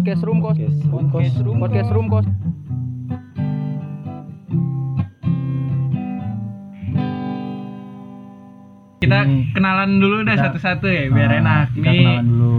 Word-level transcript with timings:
Podcast 0.00 0.24
Room 0.24 0.40
Kos. 0.40 0.56
Podcast 0.56 1.36
Room 1.36 1.54
Kos. 1.54 1.60
Podcast 1.60 1.90
Room 1.92 2.06
Kos. 2.08 2.26
Kita 8.98 9.24
Ini- 9.24 9.52
kenalan 9.52 9.96
dulu 9.96 10.20
dah 10.22 10.36
Kita- 10.36 10.44
satu-satu 10.50 10.86
ya 10.86 11.08
biar 11.08 11.30
Ah, 11.30 11.40
enak. 11.40 11.66
Kita 11.72 11.88
Nih 11.88 12.00
kenalan 12.04 12.26
dulu. 12.26 12.54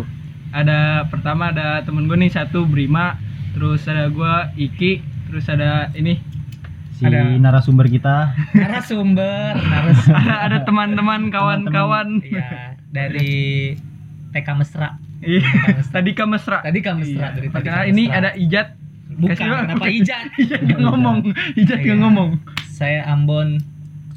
ada 0.52 0.80
pertama 1.08 1.44
ada 1.48 1.68
temen 1.82 2.06
gue 2.06 2.18
nih 2.18 2.34
satu 2.34 2.66
Brima, 2.66 3.16
terus 3.54 3.86
ada 3.86 4.10
gua 4.10 4.50
Iki, 4.54 4.92
terus 5.28 5.46
ada 5.48 5.94
ini 5.94 6.18
Si 6.92 7.06
Ada- 7.08 7.34
narasumber 7.36 7.90
kita. 7.90 8.30
narasumber 8.54 9.58
narasumber 9.58 10.22
ada 10.22 10.36
ada 10.46 10.58
teman-teman 10.62 11.30
kawan-kawan. 11.30 12.22
iya 12.22 12.78
dari 12.90 13.74
TK 14.30 14.48
Mesra. 14.54 15.02
Tadi 15.94 16.12
ke 16.12 16.24
mesra. 16.24 16.60
tadi 16.60 16.80
kan 16.80 16.98
Mesra 16.98 17.14
Iya. 17.14 17.28
dari 17.32 17.48
tadi 17.48 17.54
Perkenalkan, 17.54 17.84
Mesra. 17.84 17.94
ini 17.94 18.04
ada 18.08 18.30
Ijat. 18.34 18.68
bukan 19.12 19.36
Kasih 19.36 19.46
kenapa 19.46 19.86
Ijat 20.00 20.24
Ijat 20.36 20.60
nggak 20.64 20.80
ngomong. 20.82 21.18
Ijat 21.54 21.78
nggak 21.78 21.88
Iya. 21.90 22.02
ngomong. 22.02 22.30
saya 22.68 23.00
Ambon 23.06 23.62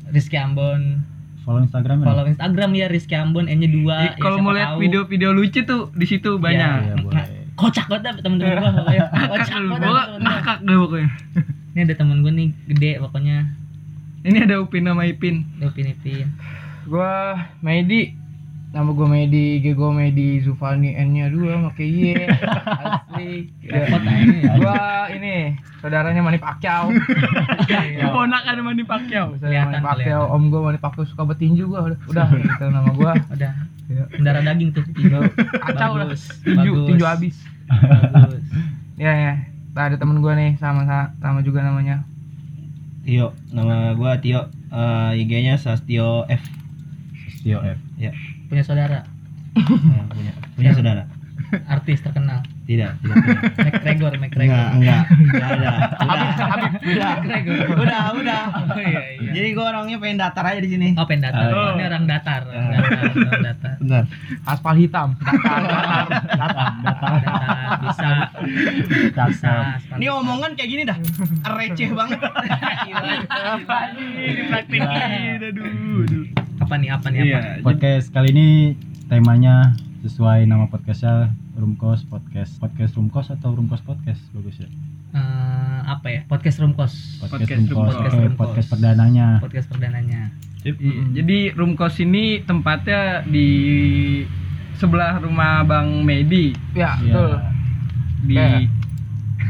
Rizky 0.09 0.37
Ambon 0.37 1.05
Follow 1.41 1.61
Instagram 1.61 1.97
ya. 1.99 2.05
follow 2.05 2.25
Instagram 2.25 2.71
ya 2.73 2.87
Rizky 2.89 3.13
Ambon 3.15 3.45
N 3.45 3.59
nya 3.59 3.69
dua 3.69 3.97
Ih, 4.07 4.13
Kalau 4.17 4.41
mau 4.41 4.51
lihat 4.51 4.77
video-video 4.77 5.31
lucu 5.31 5.61
tuh 5.61 5.93
di 5.93 6.05
situ 6.05 6.39
banyak. 6.39 6.71
Iya, 6.87 6.97
boleh. 6.99 7.27
kocak 7.55 7.87
banget 7.87 8.17
temen-temen 8.17 8.37
gua 8.41 8.71
pokoknya 8.73 9.03
kocak 9.31 9.55
banget 9.61 9.79
gua 9.79 9.93
gua. 9.93 10.03
ngakak 10.19 10.59
deh 10.61 10.77
pokoknya. 10.77 11.09
ini 11.69 11.81
ada 11.81 11.95
temen 11.95 12.17
gue 12.19 12.33
nih 12.33 12.49
gede 12.67 12.91
pokoknya 12.99 13.37
Ini 14.23 14.39
ada 14.41 14.57
Upin 14.57 14.83
sama 14.83 15.05
Ipin. 15.05 15.45
Upin 15.61 15.87
Ipin 15.87 16.27
Gua 16.85 17.37
Medi. 17.61 18.17
Nama 18.75 18.91
gua 18.91 19.07
Medi, 19.07 19.63
IG 19.63 19.71
gua 19.73 19.95
Medi 19.95 20.43
Zufani 20.43 20.99
N-nya 20.99 21.31
dua 21.31 21.63
pakai 21.71 21.87
Y. 21.87 22.03
Asli. 22.27 23.47
repot 23.65 24.03
ya. 24.03 24.51
Gua 24.59 24.77
ini 25.09 25.55
saudaranya 25.79 26.19
Mani 26.19 26.43
Pacquiao. 26.43 26.91
Ponakan 28.11 28.57
Manny 28.61 28.83
Pacquiao. 28.83 29.31
Saya 29.39 29.63
Mani 29.63 29.79
Kelihatan, 29.79 29.81
Pacquiao, 29.81 30.23
kelihatan. 30.27 30.35
om 30.35 30.51
gua 30.51 30.61
Mani 30.67 30.79
Pacquiao 30.79 31.07
suka 31.07 31.23
betinju 31.23 31.71
gua 31.71 31.87
udah. 31.87 31.99
Udah 32.05 32.27
gitu 32.35 32.65
nama 32.67 32.91
gua. 32.91 33.15
udah 33.31 33.53
Iya. 33.85 34.09
darah 34.17 34.41
daging 34.41 34.73
tuh 34.73 34.81
tinju 34.91 35.13
Kacau 35.61 36.01
lah. 36.01 36.09
Bagus, 36.09 36.25
Tinju, 36.41 36.89
tinju 36.89 37.05
habis. 37.05 37.37
bagus 38.11 38.41
Ya 38.97 39.13
ya. 39.13 39.33
Nah, 39.71 39.83
ada 39.87 40.01
temen 40.01 40.19
gua 40.19 40.33
nih 40.33 40.57
sama 40.57 40.83
sama 41.21 41.45
juga 41.45 41.61
namanya. 41.61 42.01
Tio, 43.05 43.37
nama 43.53 43.93
gua 43.93 44.17
Tio. 44.19 44.49
Eh, 44.73 45.21
IG-nya 45.21 45.61
Sastio 45.61 46.25
F. 46.27 46.41
Tio 47.45 47.61
F. 47.61 47.77
Ya, 47.95 48.11
punya 48.47 48.63
saudara 48.63 48.99
eh, 49.55 49.65
punya 50.11 50.33
punya 50.55 50.73
saudara. 50.73 51.05
artis 51.67 52.01
terkenal 52.01 52.43
Tidak, 52.65 52.91
tidak 52.97 53.15
punya. 53.15 53.39
McGregor 53.69 54.13
McGregor 54.17 54.57
Enggak, 54.75 54.75
enggak. 54.75 55.03
Enggak 55.13 55.49
ada. 55.53 55.71
Udah. 56.83 57.13
McGregor 57.15 57.57
Udah, 57.77 58.03
udah. 58.17 58.43
oh 58.67 58.81
iya 58.81 59.03
iya 59.15 59.31
Jadi 59.31 59.49
gua 59.53 59.65
orangnya 59.71 59.97
pengen 59.99 60.19
datar 60.19 60.43
aja 60.43 60.59
di 60.59 60.67
sini. 60.69 60.89
oh 60.95 61.05
pengen 61.05 61.29
datar 61.29 61.47
Oh. 61.47 61.77
ini 61.77 61.85
orang 61.85 62.05
datar 62.05 62.43
orang 62.43 62.67
datar 62.73 63.05
orang 63.23 63.43
datar 63.45 63.73
Bentar. 63.77 64.05
Aspal 64.45 64.75
hitam. 64.75 65.09
Datar, 65.15 65.61
datar. 65.63 66.07
Datang, 66.25 66.73
datang. 66.81 67.15
datar 67.21 67.73
bisa 67.85 68.11
bisa. 69.29 69.53
Ini 69.95 70.07
omongan 70.11 70.51
kayak 70.57 70.71
gini 70.71 70.83
dah. 70.83 70.99
Receh 71.47 71.91
banget. 71.93 72.19
Dipraktekin, 74.17 75.39
aduh, 75.45 75.69
aduh. 76.03 76.44
Apa 76.65 76.75
nih 76.75 76.91
apa 76.91 77.07
nih 77.09 77.21
apa 77.23 77.29
Iya. 77.29 77.41
Podcast 77.61 78.07
kali 78.11 78.29
ini 78.31 78.49
temanya 79.07 79.73
sesuai 80.01 80.45
nama 80.45 80.65
podcastnya 80.67 81.29
Rumkos 81.55 82.05
Podcast. 82.05 82.57
Podcast 82.59 82.93
Rumkos 82.95 83.29
atau 83.31 83.53
Rumkos 83.53 83.81
Podcast 83.81 84.21
bagus 84.33 84.59
ya. 84.59 84.69
Eh, 85.15 85.79
apa 85.87 86.11
ya 86.11 86.21
podcast 86.25 86.59
room 86.59 86.75
kos 86.75 87.21
Podcast, 87.21 87.47
Podcast 87.47 87.55
Rumkos. 87.55 87.71
Rumkos. 87.71 87.95
Podcast 87.95 88.17
Rumkos. 88.17 88.39
podcast 88.41 88.69
perdananya. 88.69 89.27
podcast 89.39 89.67
perdananya 89.69 90.21
Iya, 90.65 90.73
Jadi 91.15 91.39
room 91.53 91.73
kos 91.75 92.01
ini 92.01 92.25
tempatnya 92.41 93.23
di 93.23 93.49
sebelah 94.75 95.21
rumah 95.21 95.63
Bang 95.63 96.03
Medi 96.03 96.51
Ya, 96.73 96.97
Iya. 96.97 97.13
betul. 97.15 97.33
di 98.25 98.37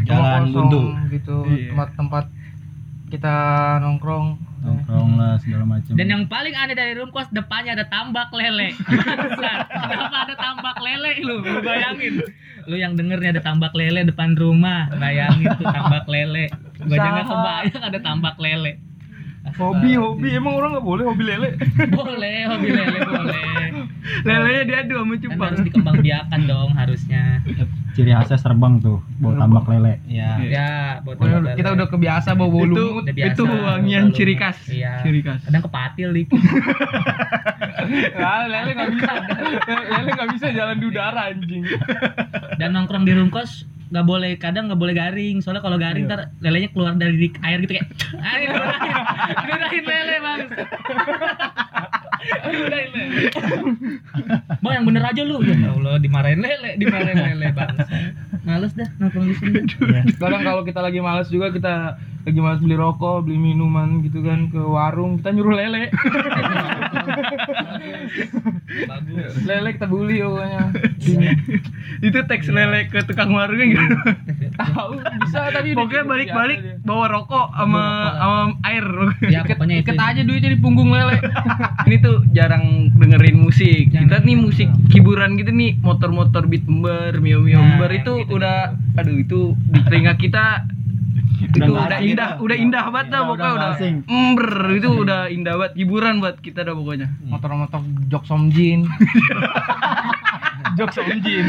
Jalan 0.04 0.42
Buntu. 0.50 0.80
gitu 1.08 1.36
Iya. 1.46 1.70
tempat-tempat 1.70 2.24
kita 3.08 3.34
nongkrong 3.80 4.36
Nongkrong 4.64 5.20
lah 5.20 5.36
segala 5.44 5.64
macam. 5.68 5.92
dan 5.92 6.06
yang 6.08 6.24
paling 6.24 6.56
aneh 6.56 6.72
dari 6.72 6.96
room 6.96 7.12
kos 7.12 7.28
depannya 7.28 7.76
ada 7.76 7.84
tambak 7.84 8.32
lele. 8.32 8.72
Kenapa 9.68 10.16
ada 10.24 10.34
tambak 10.40 10.76
lele 10.80 11.12
lu 11.20 11.44
lu 11.44 11.60
bayangin. 11.60 12.24
Lu 12.64 12.76
yang 12.80 12.96
dengernya 12.96 13.36
ada 13.36 13.42
tambak 13.44 13.76
lele 13.76 14.08
depan 14.08 14.32
rumah 14.32 14.88
bayangin 14.96 15.52
tuh 15.60 15.68
tambak 15.68 16.08
lele. 16.08 16.48
Gua 16.80 16.96
aja 16.96 17.08
nggak 17.12 17.26
Usaha. 17.28 17.36
kebayang 17.36 17.82
ada 17.84 17.98
tambak 18.00 18.36
lele. 18.40 18.72
Hobi 19.54 19.92
hobi. 20.00 20.28
Emang 20.32 20.56
orang 20.56 20.70
nggak 20.80 20.86
boleh 20.88 21.04
hobi 21.04 21.24
lele? 21.28 21.48
Boleh 21.92 22.38
hobi 22.48 22.68
lele 22.72 22.98
boleh. 23.04 23.68
Lelenya 24.24 24.62
diadu 24.64 24.94
sama 24.96 25.12
kan 25.12 25.20
cupang. 25.20 25.48
harus 25.52 25.60
dikembangbiakan 25.68 26.40
dong 26.48 26.70
harusnya 26.72 27.22
ciri 27.94 28.10
khasnya 28.10 28.36
serbang 28.36 28.78
tuh, 28.78 28.98
bawa 29.16 29.32
tambak 29.36 29.64
lele. 29.66 29.94
Ya. 30.04 30.34
ya 30.36 30.70
buat 31.00 31.14
Udah- 31.16 31.38
tambak 31.38 31.54
kita 31.54 31.68
lele. 31.68 31.76
udah 31.76 31.88
kebiasa 31.88 32.28
bau 32.32 32.50
itu 32.50 32.66
lumut 32.74 33.02
udah 33.02 33.14
biasa. 33.14 33.30
itu 33.30 33.42
wangian 33.46 34.04
ciri 34.10 34.34
khas. 34.34 34.58
Iya. 34.66 34.92
Ciri 35.00 35.20
khas. 35.20 35.40
kadang 35.42 35.62
kepatil 35.62 36.08
dikit 36.12 36.40
Ah, 38.16 38.44
lele 38.44 38.70
nggak 38.72 38.90
bisa 38.92 39.12
lele 39.84 40.10
nggak 40.10 40.30
bisa 40.32 40.46
jalan 40.50 40.76
di 40.76 40.86
udara 40.86 41.22
anjing 41.28 41.62
dan 42.56 42.72
nongkrong 42.72 43.04
di 43.04 43.12
room 43.12 43.28
kos 43.28 43.68
nggak 43.94 44.06
boleh 44.10 44.34
kadang 44.42 44.66
nggak 44.66 44.80
boleh 44.82 44.94
garing. 44.98 45.38
Soalnya 45.38 45.62
kalau 45.62 45.78
garing 45.78 46.10
ntar 46.10 46.34
lelenya 46.42 46.66
keluar 46.74 46.98
dari 46.98 47.30
air 47.46 47.62
gitu 47.62 47.78
kayak 47.78 47.86
air 48.26 48.50
ludahin 49.46 49.84
lele 49.86 50.16
bang. 50.18 50.40
Ludahin 52.50 52.90
lele. 52.90 53.22
Bang 54.58 54.72
yang 54.74 54.86
bener 54.90 55.02
aja 55.06 55.22
lu. 55.22 55.38
Ya 55.46 55.70
allah 55.70 56.02
dimarahin 56.02 56.42
lele 56.42 56.74
dimarahin 56.74 57.22
lele 57.22 57.48
bang. 57.54 57.74
Males 58.50 58.74
dah 58.74 58.90
nongkrong 58.98 59.30
di 59.30 59.34
sini. 59.38 59.62
Kadang 60.18 60.42
kalau 60.42 60.66
kita 60.66 60.82
lagi 60.82 60.98
males 60.98 61.30
juga 61.30 61.54
kita 61.54 61.96
lagi 62.24 62.40
males 62.40 62.60
beli 62.60 62.72
rokok 62.74 63.24
beli 63.24 63.36
minuman 63.36 64.00
gitu 64.00 64.20
kan 64.20 64.48
ke 64.48 64.56
warung 64.56 65.20
kita 65.20 65.30
nyuruh 65.30 65.54
lele. 65.54 65.92
Lele 69.44 69.68
kita 69.76 69.86
bully 69.86 70.18
pokoknya. 70.20 70.62
Itu 72.00 72.18
teks 72.24 72.48
lele 72.48 72.88
ke 72.88 73.04
tukang 73.04 73.30
warungnya 73.30 73.66
gitu. 73.70 73.84
tahu 74.54 74.96
bisa 75.20 75.50
tapi 75.50 75.74
Pokoknya 75.74 76.00
cukup 76.00 76.10
balik-balik 76.10 76.58
bawa 76.82 77.06
rokok 77.10 77.46
sama 77.52 77.84
sama 78.16 78.38
air. 78.64 78.86
ya 79.28 79.40
pokoknya 79.44 79.76
itu. 79.80 79.90
iket 79.90 79.98
aja 80.00 80.20
duitnya 80.22 80.50
di 80.54 80.60
punggung 80.60 80.90
lele. 80.90 81.18
Ini 81.86 81.96
tuh 82.00 82.24
jarang 82.32 82.88
dengerin 82.94 83.36
musik. 83.36 83.90
Kita 83.90 84.22
nih 84.22 84.36
musik 84.38 84.68
hiburan 84.90 85.36
gitu 85.36 85.50
nih, 85.50 85.76
motor-motor 85.80 86.46
beat 86.46 86.64
ember, 86.64 87.18
mio 87.20 87.42
mio 87.42 87.60
Nah, 87.60 87.76
ember 87.76 87.90
itu 87.92 88.12
gitu-gitu. 88.22 88.36
udah 88.38 88.58
aduh 88.94 89.16
itu 89.16 89.40
di 89.68 89.78
telinga 89.82 90.14
kita 90.16 90.66
itu 91.54 91.62
Udah 91.62 91.70
udah, 91.70 91.84
nggak 91.84 91.94
asing 91.94 92.10
indah, 92.10 92.28
dah. 92.28 92.40
udah 92.40 92.56
indah 92.56 92.84
banget 92.84 93.06
dah 93.06 93.14
Udah- 93.14 93.28
pokoknya 93.28 93.52
udah 93.52 93.70
udah. 93.70 93.92
Ember 94.06 94.48
itu 94.72 94.88
udah 94.96 95.20
indah 95.28 95.54
banget 95.56 95.72
hiburan 95.76 96.14
buat 96.18 96.36
kita 96.38 96.60
dah 96.60 96.72
pokoknya. 96.72 97.08
motor-motor 97.24 97.80
jok 98.06 98.24
somjin 98.24 98.80
jok 100.74 100.90
somjin 100.90 101.44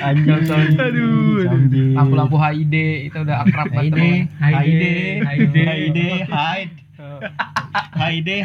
Anjing. 0.00 0.42
Aduh. 0.76 1.46
Anjing. 1.46 1.94
lampu-lampu 1.94 2.36
HID 2.36 2.74
itu 3.04 3.16
udah 3.16 3.36
akrab 3.40 3.66
banget 3.68 3.94
Haide 3.94 4.10
Haide, 4.40 4.92
hide. 5.22 5.62
Haide, 5.62 6.08
hide. 6.26 6.72
Haide. 7.94 8.36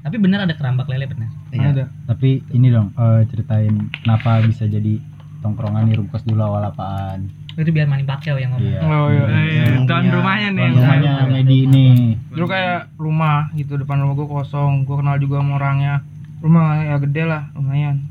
tapi 0.00 0.16
bener 0.16 0.38
ada 0.40 0.52
kerambak 0.52 0.86
lele 0.86 1.06
bener 1.06 1.28
Iya. 1.48 1.70
ada 1.72 1.84
Tapi 2.04 2.42
ini 2.50 2.68
dong, 2.68 2.90
eh, 2.92 3.22
ceritain 3.26 3.70
kenapa 3.96 4.42
bisa 4.42 4.66
jadi 4.66 4.98
tongkrongan 5.40 5.86
di 5.86 5.94
Rumkos 5.94 6.22
dulu 6.22 6.42
awal 6.42 6.66
apaan? 6.66 7.30
Itu 7.58 7.70
biar 7.70 7.84
mani 7.84 8.02
pakai 8.02 8.36
yang 8.36 8.52
ngomong 8.52 8.68
Iya. 8.68 8.80
oh 8.82 9.08
iya 9.08 9.24
Eh, 9.26 9.48
Yang 9.72 9.84
tuan 9.84 10.02
punya- 10.02 10.14
rumahnya 10.14 10.48
nih. 10.50 10.66
Rumahnya 10.68 10.82
rumahnya. 11.10 11.12
Medi 11.32 11.56
ini. 11.62 11.86
dulu 12.28 12.46
kayak 12.46 12.80
rumah 12.96 13.38
gitu 13.52 13.72
depan 13.74 13.96
rumah 13.98 14.14
gua 14.14 14.28
kosong 14.36 14.72
gua 14.82 14.96
kenal 14.98 15.16
juga 15.16 15.40
sama 15.40 15.56
orangnya 15.56 16.04
rumah 16.38 16.64
ya 16.78 16.96
gede 16.98 17.22
lah 17.24 17.48
lumayan 17.52 18.04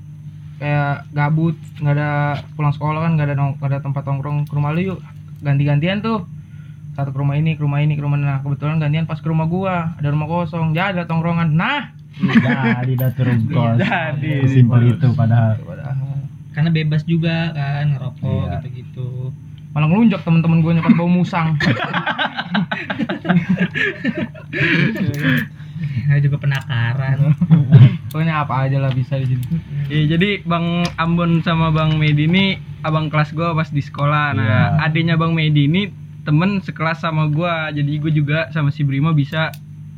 kayak 0.56 1.06
gabut 1.12 1.54
nggak 1.78 1.94
ada 1.94 2.12
pulang 2.52 2.72
sekolah 2.72 3.00
kan 3.00 3.12
nggak 3.14 3.28
ada 3.28 3.36
nong- 3.36 3.56
nggak 3.56 3.70
ada 3.70 3.80
tempat 3.82 4.02
nongkrong 4.04 4.38
ke 4.44 4.54
rumah 4.54 4.72
lu 4.72 4.82
yuk 4.88 5.00
ganti-gantian 5.40 6.00
tuh 6.00 6.26
satu 6.92 7.12
ke 7.12 7.20
rumah 7.20 7.36
ini 7.36 7.54
ke 7.54 7.62
rumah 7.62 7.80
ini 7.80 7.94
ke 7.94 8.02
rumah 8.02 8.16
nah 8.16 8.40
kebetulan 8.40 8.80
gantian 8.80 9.04
pas 9.04 9.20
ke 9.20 9.28
rumah 9.28 9.46
gua 9.46 9.94
ada 9.94 10.08
rumah 10.08 10.26
kosong 10.26 10.72
ya 10.72 10.90
ada 10.90 11.04
tongkrongan 11.04 11.54
nah 11.54 11.94
Jadi 12.16 12.96
datu 12.96 13.22
Rumkos. 13.22 13.76
Jadi. 13.84 14.48
Simpel 14.48 14.90
itu 14.90 15.08
padahal. 15.12 15.60
padahal 15.60 16.00
karena 16.50 16.72
bebas 16.72 17.04
juga 17.04 17.52
kan 17.52 17.92
ngerokok 17.92 18.24
Iya. 18.24 18.52
gitu-gitu 18.58 18.85
malah 19.76 19.92
ngelunjak 19.92 20.24
teman-teman 20.24 20.64
gue 20.64 20.72
nyokap 20.74 20.96
bau 20.96 21.12
musang 21.12 21.60
Saya 26.06 26.20
juga 26.22 26.38
penakaran 26.40 27.36
pokoknya 28.08 28.48
apa 28.48 28.70
aja 28.70 28.78
lah 28.80 28.92
bisa 28.92 29.20
di 29.20 29.36
sini 29.36 29.44
Iya, 29.86 30.18
jadi 30.18 30.42
Bang 30.42 30.88
Ambon 30.96 31.44
sama 31.44 31.70
Bang 31.70 32.00
Medi 32.00 32.26
ini 32.26 32.56
abang 32.82 33.06
kelas 33.06 33.36
gua 33.36 33.54
pas 33.54 33.70
di 33.70 33.82
sekolah. 33.82 34.34
Nah, 34.34 34.42
Iya. 34.42 34.62
adiknya 34.82 35.14
Bang 35.14 35.38
Medi 35.38 35.70
ini 35.70 35.94
temen 36.24 36.58
sekelas 36.58 37.06
sama 37.06 37.30
gua. 37.30 37.70
Jadi 37.70 38.02
gue 38.02 38.10
juga 38.10 38.50
sama 38.50 38.74
si 38.74 38.82
Brimo 38.82 39.14
bisa 39.14 39.54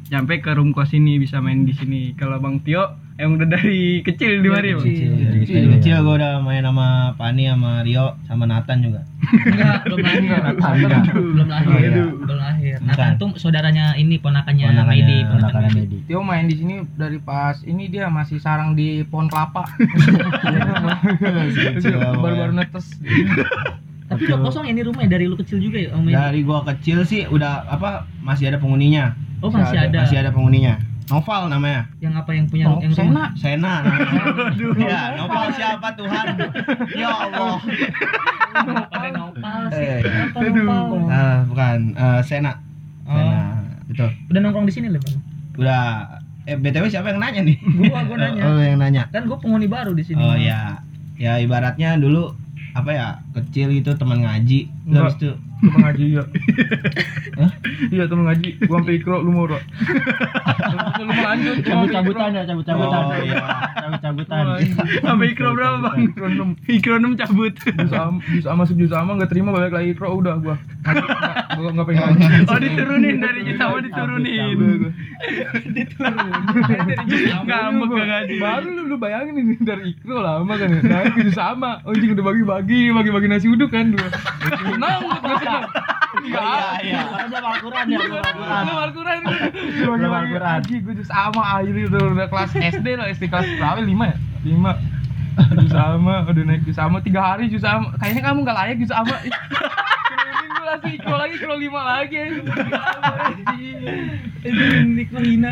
nyampe 0.09 0.43
ke 0.43 0.51
room 0.51 0.75
kos 0.75 0.91
ini, 0.91 1.15
bisa 1.15 1.39
main 1.39 1.63
di 1.63 1.71
sini. 1.71 2.11
Kalau 2.19 2.35
Bang 2.41 2.59
Tio 2.67 2.83
emang 3.17 3.41
udah 3.41 3.49
dari 3.49 4.05
kecil 4.05 4.45
di 4.45 4.49
mari, 4.49 4.77
Bang. 4.77 4.85
kecil. 4.85 5.09
Dari 5.17 5.37
Kecil. 5.41 5.55
Dari 5.57 5.67
kecil 5.81 5.95
gue 6.05 6.15
udah 6.21 6.33
main 6.45 6.61
sama 6.61 7.17
Pani 7.17 7.49
sama 7.49 7.81
Rio 7.81 8.13
sama 8.29 8.45
Nathan 8.45 8.77
juga. 8.85 9.01
Enggak, 9.25 9.77
belum 9.89 9.97
lahir. 10.05 10.21
Enggak. 10.21 11.03
Belum 11.13 11.47
lahir. 11.49 11.73
Oh, 11.73 11.79
iya. 11.81 12.05
Belum 12.13 12.37
lahir. 12.37 12.75
Bukan. 12.77 12.93
Nathan 12.93 13.11
tuh 13.17 13.29
saudaranya 13.41 13.97
ini 13.97 14.21
ponakannya 14.21 14.69
Ponakannya 14.69 15.01
Medi, 15.01 15.17
Anak-anak 15.25 15.49
ponakan 15.49 15.71
Medi. 15.73 15.97
Tio 16.05 16.21
main 16.21 16.45
di 16.45 16.55
sini 16.55 16.75
dari 16.93 17.17
pas 17.17 17.57
ini 17.65 17.89
dia 17.89 18.05
masih 18.13 18.37
sarang 18.37 18.77
di 18.77 19.01
pohon 19.09 19.25
kelapa. 19.27 19.65
Baru-baru 22.21 22.53
netes. 22.53 22.85
Tapi 24.07 24.23
udah 24.23 24.39
kosong 24.39 24.63
ya 24.69 24.71
ini 24.71 24.81
rumahnya 24.87 25.19
dari 25.19 25.27
lu 25.27 25.35
kecil 25.35 25.59
juga 25.59 25.83
ya, 25.83 25.89
Om 25.91 26.01
Medi? 26.07 26.15
Dari 26.15 26.39
gua 26.47 26.63
kecil 26.63 27.03
sih 27.03 27.27
udah 27.27 27.67
apa 27.67 28.07
masih 28.23 28.53
ada 28.53 28.57
penghuninya. 28.61 29.17
Oh, 29.43 29.51
masih 29.51 29.77
ada. 29.77 30.05
Masih 30.05 30.17
ada 30.21 30.31
penghuninya. 30.31 30.79
Noval 31.07 31.41
namanya. 31.47 31.87
Yang 31.97 32.13
apa 32.19 32.31
yang 32.31 32.45
punya 32.47 32.65
Oh, 32.67 32.79
yang? 32.79 32.91
Sena. 32.91 33.31
Sena 33.33 33.73
namanya. 33.79 34.11
ya, 34.91 35.01
Noval 35.15 35.45
siapa 35.55 35.87
Tuhan? 35.95 36.25
ya 36.93 37.09
Allah. 37.09 37.55
Pada 38.87 39.07
nopal 39.11 39.61
sih. 39.71 39.87
Eh, 39.87 39.99
Kenapa 40.03 40.37
nopal? 40.43 40.99
Ah, 41.07 41.37
bukan 41.47 41.77
eh, 41.95 42.21
Sena. 42.21 42.53
Oh. 43.03 43.15
Sena. 43.15 43.39
Betul. 43.87 44.09
Udah 44.27 44.39
nongkrong 44.43 44.67
di 44.67 44.73
sini 44.75 44.87
loh, 44.91 44.99
Bang. 44.99 45.17
Udah 45.57 45.83
eh 46.43 46.55
BTW 46.55 46.87
siapa 46.87 47.11
yang 47.11 47.19
nanya 47.19 47.41
nih? 47.43 47.55
Gua, 47.59 48.03
gua 48.03 48.17
nanya. 48.19 48.41
Oh, 48.43 48.59
yang 48.59 48.79
nanya. 48.79 49.03
Kan 49.09 49.27
gue 49.27 49.35
penghuni 49.35 49.67
baru 49.67 49.91
di 49.91 50.03
sini. 50.03 50.19
Oh 50.19 50.35
ya. 50.35 50.79
Ya 51.15 51.39
ibaratnya 51.39 51.95
dulu 51.95 52.35
apa 52.71 52.91
ya 52.93 53.07
kecil 53.33 53.73
itu 53.73 53.89
teman 53.97 54.21
ngaji 54.21 54.69
habis 54.93 55.17
itu 55.17 55.33
Temen 55.57 55.79
ngaji 55.81 56.05
ya. 56.13 56.23
Iya 57.89 58.03
temen 58.05 58.25
ngaji. 58.25 58.49
Gua 58.63 58.77
sampai 58.77 58.95
ikro 58.95 59.17
lu 59.19 59.31
mau 59.31 59.45
Ro. 59.45 59.57
Lu 59.57 61.03
mau 61.07 61.21
lanjut. 61.23 61.55
gua 61.59 61.73
sampai 61.73 61.89
Cabut-cabutan 61.97 62.29
ya, 62.31 62.43
cabut-cabutan. 62.45 63.01
Oh, 63.01 63.17
iya. 63.19 63.37
Cabut-cabutan. 63.75 64.43
Sampai 65.01 65.25
ikro 65.31 65.49
berapa, 65.53 65.77
Bang? 65.81 65.97
ikro. 65.99 66.25
6. 66.29 66.55
Ikro 66.69 66.93
6 66.97 67.17
cabut. 67.17 67.53
Jus 67.57 67.89
sama, 67.89 68.17
jus 68.23 68.43
sama, 68.43 68.57
masuk 68.61 68.75
jus 68.77 68.91
sama 68.91 69.11
nggak 69.17 69.29
terima 69.29 69.49
balik 69.49 69.73
lagi 69.73 69.89
ikro 69.91 70.07
udah 70.13 70.35
gua. 70.37 70.55
Nggak- 70.85 71.09
Gua 71.57 71.69
enggak 71.73 71.87
pengen 71.89 72.01
ngaji. 72.05 72.25
Oh, 72.45 72.57
diturunin 72.61 73.17
dari 73.17 73.41
sama 73.57 73.77
diturunin. 73.81 74.61
Ngambek 77.47 77.87
gak 77.89 78.07
ngaji. 78.07 78.35
Baru 78.37 78.67
lu, 78.69 78.81
lu 78.87 78.95
bayangin 78.97 79.35
ini 79.35 79.55
dari 79.59 79.93
ikro 79.93 80.21
lama 80.21 80.53
kan 80.53 80.69
ya. 80.69 80.81
Jus 81.17 81.33
sama. 81.33 81.81
Oh 81.81 81.91
anjing 81.91 82.13
udah 82.13 82.25
bagi-bagi, 82.25 82.91
bagi-bagi 82.91 83.27
nasi 83.27 83.47
uduk 83.49 83.71
kan 83.71 83.89
dua. 83.89 84.07
Senang, 84.57 85.01
Tiga 86.17 86.41
Iya, 86.41 86.69
iya. 86.83 87.01
Ada 87.27 87.37
Al-Quran 87.43 87.85
ya, 87.91 87.99
Al-Quran. 87.99 89.21
Belum 89.77 90.11
Al-Quran. 90.13 90.59
Gue 90.65 90.93
jus 90.97 91.09
sama 91.09 91.41
air 91.59 91.75
itu 91.75 91.97
udah 91.97 92.27
kelas 92.27 92.51
SD 92.55 92.87
lah, 92.97 93.05
SD 93.11 93.29
kelas 93.29 93.47
berapa? 93.59 93.79
Lima 93.83 94.11
ya? 94.11 94.17
Lima. 94.45 94.71
Jus 95.37 95.69
sama, 95.69 96.25
udah 96.25 96.43
naik 96.49 96.65
jus 96.65 96.73
sama 96.73 96.97
tiga 97.05 97.21
hari 97.21 97.45
jus 97.51 97.61
sama. 97.61 97.93
Kayaknya 98.01 98.21
kamu 98.25 98.37
nggak 98.41 98.57
layak 98.57 98.75
jus 98.81 98.89
sama. 98.89 99.15
Turunin 99.21 100.49
gue 100.49 100.65
langsung 100.65 100.91
ikro 100.97 101.15
lagi, 101.15 101.33
ikro 101.37 101.55
lima 101.61 101.81
lagi. 101.85 102.23
Ini 104.47 105.01
kok 105.11 105.21
hina. 105.21 105.51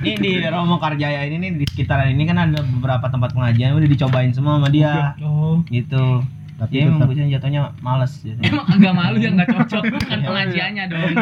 Ini 0.00 0.12
di 0.16 0.32
Romo 0.48 0.80
Karjaya 0.80 1.28
ini 1.28 1.36
nih 1.44 1.50
di 1.60 1.66
sekitaran 1.68 2.08
ini 2.08 2.24
kan 2.24 2.40
ada 2.40 2.64
beberapa 2.64 3.12
tempat 3.12 3.36
pengajian 3.36 3.76
udah 3.76 3.88
dicobain 3.90 4.32
semua 4.32 4.56
sama 4.56 4.68
dia. 4.72 5.12
Oh. 5.20 5.60
Gitu. 5.68 6.24
Tapi 6.58 6.72
Dia 6.74 6.90
emang 6.90 7.06
bocah 7.06 7.22
jatuhnya 7.24 7.62
males 7.78 8.12
gitu. 8.18 8.34
Emang 8.42 8.66
agak 8.66 8.90
malu 8.92 9.16
yang 9.16 9.38
nggak 9.38 9.46
cocok 9.48 9.82
bukan 9.94 10.18
pengajiannya 10.26 10.84
dong. 10.90 11.12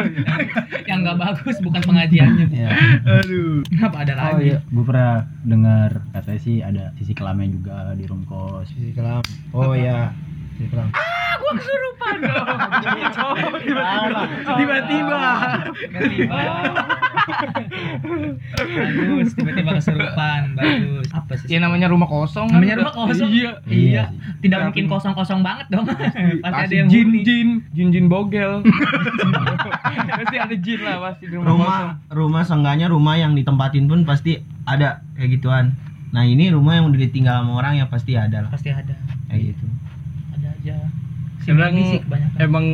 yang 0.83 0.99
nggak 1.05 1.17
bagus 1.17 1.57
bukan 1.61 1.81
pengajiannya. 1.81 2.45
Iya. 2.49 2.69
Aduh. 3.21 3.61
Kenapa 3.69 3.97
ada 4.01 4.13
Oh 4.13 4.21
lagi? 4.33 4.49
iya. 4.49 4.59
gue 4.59 4.83
pernah 4.83 5.13
dengar 5.43 5.91
katanya 6.11 6.41
sih 6.41 6.55
ada 6.59 6.83
sisi 6.95 7.13
kelamnya 7.13 7.47
juga 7.47 7.73
di 7.93 8.03
room 8.03 8.25
kos. 8.25 8.65
Sisi 8.67 8.91
kelam. 8.91 9.21
Oh 9.53 9.77
iya. 10.57 10.67
Kelam. 10.67 10.89
Gua 11.37 11.51
kesurupan 11.53 12.15
dong. 12.19 12.47
Tiba-tiba. 13.23 13.91
Tiba-tiba. 14.57 15.19
bagus, 18.67 19.29
tiba-tiba 19.33 19.71
kesurupan. 19.77 20.41
Bagus. 20.55 21.07
Apa 21.13 21.33
sih? 21.37 21.47
Ya 21.47 21.59
namanya 21.61 21.87
rumah 21.87 22.07
kosong. 22.07 22.47
kan 22.49 22.57
Namanya 22.57 22.75
udah. 22.75 22.83
rumah 22.83 22.95
kosong. 23.07 23.29
Iya. 23.31 23.51
Iya. 23.67 24.03
sih. 24.09 24.17
Tidak 24.43 24.59
mungkin 24.63 24.85
kosong-kosong 24.87 25.39
banget 25.41 25.65
dong. 25.69 25.85
Pasti 26.43 26.61
ada 26.63 26.73
yang 26.73 26.87
jin, 26.89 27.07
huni. 27.07 27.21
jin, 27.23 27.47
jin, 27.71 27.87
jin 27.91 28.05
bogel. 28.07 28.61
pasti 30.17 30.37
ada 30.39 30.55
jin 30.55 30.79
lah 30.81 30.97
pasti 30.99 31.23
di 31.29 31.35
rumah, 31.35 31.51
Rumah 31.53 31.79
rumah 32.09 32.41
seenggaknya 32.43 32.87
rumah 32.89 33.15
yang 33.15 33.37
ditempatin 33.37 33.85
pun 33.85 34.01
pasti 34.03 34.39
ada 34.65 35.03
kayak 35.15 35.39
gituan. 35.39 35.65
Nah, 36.09 36.23
ini 36.23 36.49
rumah 36.49 36.79
yang 36.79 36.87
udah 36.87 36.99
ditinggal 36.99 37.43
sama 37.43 37.59
orang 37.59 37.77
ya 37.77 37.85
pasti 37.85 38.15
ada 38.15 38.47
lah 38.47 38.49
Pasti 38.49 38.71
ada. 38.71 38.95
kayak 39.27 39.53
gitu. 39.53 39.65
Aja. 40.67 40.79
Emang 41.47 41.71
Sini 41.71 41.83
sih 41.87 41.99
kebanyakan. 42.03 42.37
emang 42.43 42.65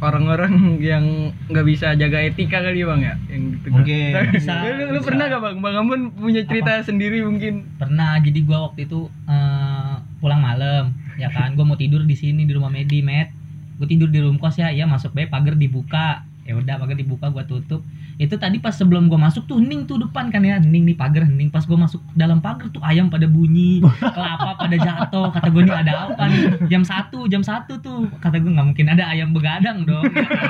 orang-orang 0.00 0.52
yang 0.80 1.04
nggak 1.52 1.66
bisa 1.68 1.92
jaga 2.00 2.16
etika 2.24 2.64
kali 2.64 2.80
ya 2.80 2.88
bang 2.88 3.00
ya? 3.04 3.14
Yang 3.28 3.42
gitu. 3.44 3.66
Mungkin. 3.68 4.10
Bisa. 4.40 4.52
lu, 4.72 4.84
lu 4.96 5.00
pernah 5.04 5.24
gak 5.28 5.42
bang? 5.44 5.56
Bang 5.60 5.76
Amun 5.76 6.00
punya 6.16 6.40
cerita 6.48 6.80
sendiri 6.80 7.20
mungkin. 7.20 7.68
Pernah. 7.76 8.16
Jadi 8.24 8.40
gua 8.48 8.72
waktu 8.72 8.88
itu 8.88 9.12
eh, 9.28 9.94
pulang 10.24 10.40
malam 10.40 10.96
ya 11.20 11.28
kan? 11.28 11.52
Gua 11.52 11.68
mau 11.68 11.76
tidur 11.76 12.08
di 12.08 12.16
sini 12.16 12.48
di 12.48 12.52
rumah 12.56 12.72
Medi 12.72 13.04
met. 13.04 13.28
Gua 13.76 13.84
tidur 13.84 14.08
di 14.08 14.24
room 14.24 14.40
kos 14.40 14.56
ya. 14.56 14.72
Iya 14.72 14.88
masuk 14.88 15.12
baik 15.12 15.28
pagar 15.28 15.52
dibuka 15.52 16.24
ya 16.42 16.58
udah 16.58 16.74
pagar 16.82 16.96
dibuka 16.98 17.30
gua 17.30 17.46
tutup. 17.46 17.86
Itu 18.18 18.34
tadi 18.38 18.58
pas 18.58 18.74
sebelum 18.74 19.06
gua 19.06 19.18
masuk 19.30 19.46
tuh 19.46 19.62
hening 19.62 19.86
tuh 19.86 20.02
depan 20.02 20.28
kan 20.34 20.42
ya. 20.42 20.58
Hening 20.58 20.84
nih 20.90 20.96
pagar 20.98 21.26
hening 21.26 21.48
pas 21.54 21.62
gua 21.64 21.86
masuk 21.86 22.02
dalam 22.18 22.42
pagar 22.42 22.68
tuh 22.74 22.82
ayam 22.82 23.06
pada 23.06 23.30
bunyi 23.30 23.82
kelapa 24.14 24.58
pada 24.58 24.76
jatuh. 24.76 25.30
Kata 25.30 25.48
gua 25.50 25.62
nih 25.62 25.76
ada 25.86 25.92
apa 26.10 26.22
nih? 26.28 26.42
Jam 26.66 26.82
satu 26.82 27.30
jam 27.30 27.46
satu 27.46 27.78
tuh. 27.78 28.10
Kata 28.18 28.42
gua 28.42 28.58
nggak 28.58 28.66
mungkin 28.74 28.86
ada 28.90 29.06
ayam 29.06 29.30
begadang 29.30 29.86
dong. 29.86 30.02
Ya 30.10 30.26
kan? 30.26 30.46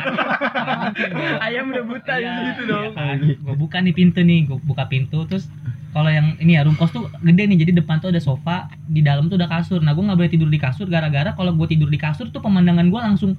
Nggak 0.56 0.80
mungkin 0.80 1.10
dong. 1.12 1.38
ayam 1.44 1.64
udah 1.72 1.84
buta 1.84 2.14
Iya, 2.18 2.32
gitu 2.52 2.62
dong 2.68 2.84
iya 2.92 2.96
kan. 2.96 3.16
Gua 3.44 3.54
buka 3.56 3.76
nih 3.84 3.94
pintu 3.94 4.20
nih, 4.24 4.48
gua 4.48 4.58
buka 4.64 4.84
pintu. 4.88 5.24
Terus 5.28 5.46
kalau 5.92 6.08
yang 6.08 6.40
ini 6.40 6.56
ya 6.56 6.64
room 6.64 6.72
kos 6.80 6.88
tuh 6.88 7.04
gede 7.20 7.44
nih. 7.44 7.68
Jadi 7.68 7.72
depan 7.84 8.00
tuh 8.00 8.08
ada 8.08 8.20
sofa 8.20 8.72
di 8.88 9.04
dalam 9.04 9.28
tuh 9.28 9.36
ada 9.36 9.44
kasur. 9.44 9.84
Nah 9.84 9.92
gue 9.92 10.00
nggak 10.00 10.18
boleh 10.18 10.32
tidur 10.32 10.48
di 10.48 10.56
kasur. 10.56 10.88
Gara-gara 10.88 11.36
kalau 11.36 11.52
gue 11.52 11.68
tidur 11.68 11.92
di 11.92 12.00
kasur 12.00 12.32
tuh 12.32 12.40
pemandangan 12.40 12.88
gue 12.88 13.00
langsung 13.00 13.36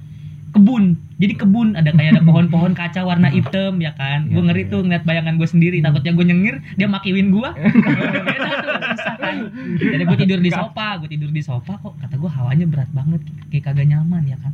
kebun. 0.54 0.94
Jadi 1.18 1.34
kebun 1.34 1.74
ada 1.74 1.90
kayak 1.90 2.16
ada 2.16 2.22
pohon-pohon 2.30 2.72
kaca 2.72 3.02
warna 3.02 3.28
hitam 3.28 3.82
ya 3.82 3.90
kan? 3.98 4.30
Gue 4.30 4.38
Iya, 4.38 4.46
ngeri 4.48 4.62
iya. 4.62 4.72
tuh 4.72 4.80
ngeliat 4.86 5.04
bayangan 5.04 5.34
gue 5.36 5.48
sendiri 5.50 5.78
takutnya 5.82 6.14
gue 6.14 6.24
nyengir 6.24 6.56
dia 6.78 6.86
makiwin 6.86 7.34
gue 7.34 7.48
kan? 9.24 9.36
Jadi 9.78 10.02
gue 10.06 10.18
tidur 10.24 10.40
di 10.40 10.50
sofa 10.50 10.86
gue 11.02 11.08
tidur 11.10 11.30
di 11.30 11.42
sofa 11.42 11.74
kok 11.76 11.94
kata 11.98 12.14
gue 12.14 12.30
hawanya 12.30 12.66
berat 12.70 12.90
banget 12.94 13.20
kayak 13.50 13.62
kagak 13.68 13.86
nyaman 13.90 14.22
ya 14.24 14.38
kan? 14.38 14.52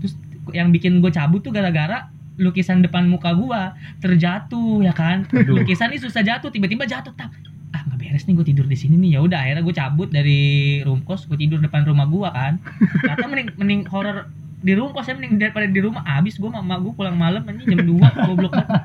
Terus 0.00 0.16
yang 0.50 0.72
bikin 0.72 0.98
gue 0.98 1.12
cabut 1.12 1.44
tuh 1.44 1.52
gara-gara 1.52 2.08
lukisan 2.40 2.80
depan 2.80 3.12
muka 3.12 3.36
gua 3.36 3.76
terjatuh 4.00 4.80
ya 4.80 4.96
kan? 4.96 5.28
Lukisan 5.30 5.92
ini 5.92 6.00
susah 6.00 6.24
jatuh 6.24 6.48
tiba-tiba 6.48 6.88
jatuh 6.88 7.12
tak. 7.12 7.28
Ah 7.72 7.84
nggak 7.84 7.98
beres 8.00 8.24
nih 8.24 8.34
gue 8.34 8.46
tidur 8.48 8.64
di 8.64 8.74
sini 8.74 8.96
nih. 8.98 9.16
Ya 9.16 9.20
udah 9.20 9.38
akhirnya 9.44 9.62
gue 9.62 9.74
cabut 9.76 10.08
dari 10.08 10.40
room 10.82 11.04
kos 11.04 11.28
gue 11.28 11.36
tidur 11.36 11.60
depan 11.60 11.84
rumah 11.84 12.08
gua 12.08 12.32
kan. 12.32 12.56
Kata 13.08 13.28
mending 13.28 13.48
mending 13.60 13.82
horor 13.86 14.32
di 14.62 14.72
rumah 14.78 14.94
kos 14.94 15.10
ya 15.10 15.14
mending 15.18 15.42
daripada 15.42 15.66
di 15.66 15.80
rumah 15.82 16.06
abis 16.06 16.38
gue 16.38 16.46
mama 16.46 16.78
gue 16.78 16.94
pulang 16.94 17.18
malam 17.18 17.42
ini 17.50 17.66
jam 17.66 17.82
2 17.82 17.98
goblok 17.98 18.52
banget. 18.54 18.82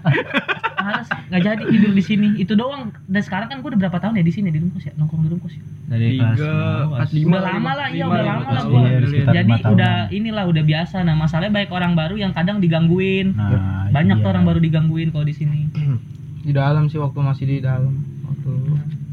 Males 0.77 1.07
nggak 1.29 1.41
jadi 1.45 1.63
tidur 1.69 1.91
di 1.93 2.03
sini. 2.03 2.27
Itu 2.41 2.57
doang. 2.57 2.89
Dan 3.05 3.21
sekarang 3.21 3.47
kan 3.53 3.61
gue 3.61 3.69
udah 3.69 3.79
berapa 3.85 3.97
tahun 4.01 4.17
ya 4.17 4.25
di 4.25 4.33
sini 4.33 4.49
di 4.49 4.57
room 4.57 4.73
kos 4.73 4.89
ya? 4.89 4.93
Nongkrong 4.97 5.21
di 5.25 5.29
room 5.29 5.41
kos 5.45 5.53
ya? 5.53 5.63
Dari 5.87 6.17
kelas 6.17 6.35
tiga 6.35 6.53
empat 6.89 7.09
lima 7.13 7.29
udah 7.29 7.43
lama 7.45 7.71
lah 7.77 7.87
iya 7.93 8.05
udah 8.09 8.23
lama 8.25 8.49
lah 8.49 8.63
gua. 8.67 8.79
Iya, 8.83 9.23
jadi 9.31 9.53
udah 9.63 9.93
inilah 10.09 10.43
udah 10.49 10.63
biasa. 10.65 10.97
Nah 11.05 11.15
masalahnya 11.15 11.53
banyak 11.53 11.71
orang 11.71 11.93
baru 11.93 12.15
yang 12.17 12.31
kadang 12.33 12.57
digangguin. 12.57 13.37
Nah, 13.37 13.87
banyak 13.93 14.17
tuh 14.19 14.27
dia. 14.27 14.33
orang 14.33 14.43
baru 14.49 14.59
digangguin 14.59 15.13
kalau 15.13 15.23
di 15.23 15.35
sini. 15.37 15.69
Di 16.41 16.51
dalam 16.55 16.89
sih 16.89 16.97
waktu 16.97 17.19
masih 17.21 17.45
di 17.45 17.57
dalam. 17.61 17.93
Waktu 18.25 18.51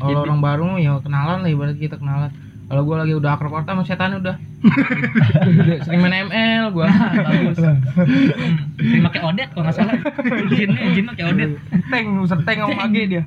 kalau 0.01 0.11
Jadi- 0.11 0.25
orang 0.27 0.41
baru 0.41 0.67
ya 0.81 0.99
kenalan 1.05 1.39
lah 1.45 1.51
ibarat 1.51 1.77
kita 1.77 2.01
kenalan. 2.01 2.31
Kalau 2.65 2.83
gua 2.89 3.05
lagi 3.05 3.13
udah 3.13 3.31
akrab 3.37 3.65
sama 3.69 3.83
setan 3.85 4.17
udah. 4.19 4.37
Sering 5.85 6.01
main 6.01 6.29
ML 6.29 6.73
gua. 6.73 6.89
bagus 6.89 7.59
hmm. 7.61 9.05
pakai 9.05 9.21
odet 9.21 9.49
kalau 9.53 9.69
nggak 9.69 9.77
salah 9.77 9.95
jinnya 10.49 10.89
jin 10.97 11.05
pakai 11.13 11.25
odet 11.29 11.51
Tank, 11.93 12.07
user 12.17 12.41
tank 12.49 12.59
sama 12.65 12.89
mage 12.89 13.03
dia. 13.05 13.23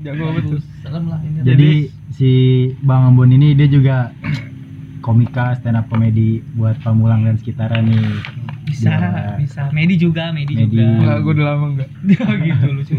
Jago 0.00 0.30
betul. 0.32 0.58
serem 0.80 1.04
lah 1.10 1.20
ini 1.26 1.38
Jadi 1.42 1.70
si 2.14 2.30
Bang 2.86 3.12
Ambon 3.12 3.34
ini 3.34 3.52
dia 3.52 3.68
juga 3.68 4.14
komika 5.02 5.56
stand 5.58 5.78
up 5.78 5.86
komedi 5.88 6.44
buat 6.56 6.76
Pamulang 6.84 7.24
dan 7.24 7.36
sekitaran 7.40 7.84
nih. 7.88 8.20
bisa 8.68 8.92
bisa 9.40 9.62
Medi 9.72 9.96
juga 9.96 10.28
Medi, 10.28 10.52
Medi. 10.52 10.76
juga 10.76 10.84
Enggak, 10.84 11.16
gua 11.24 11.32
udah 11.32 11.46
lama 11.52 11.66
enggak. 11.72 11.88
gitu 12.46 12.66
lucu 12.68 12.94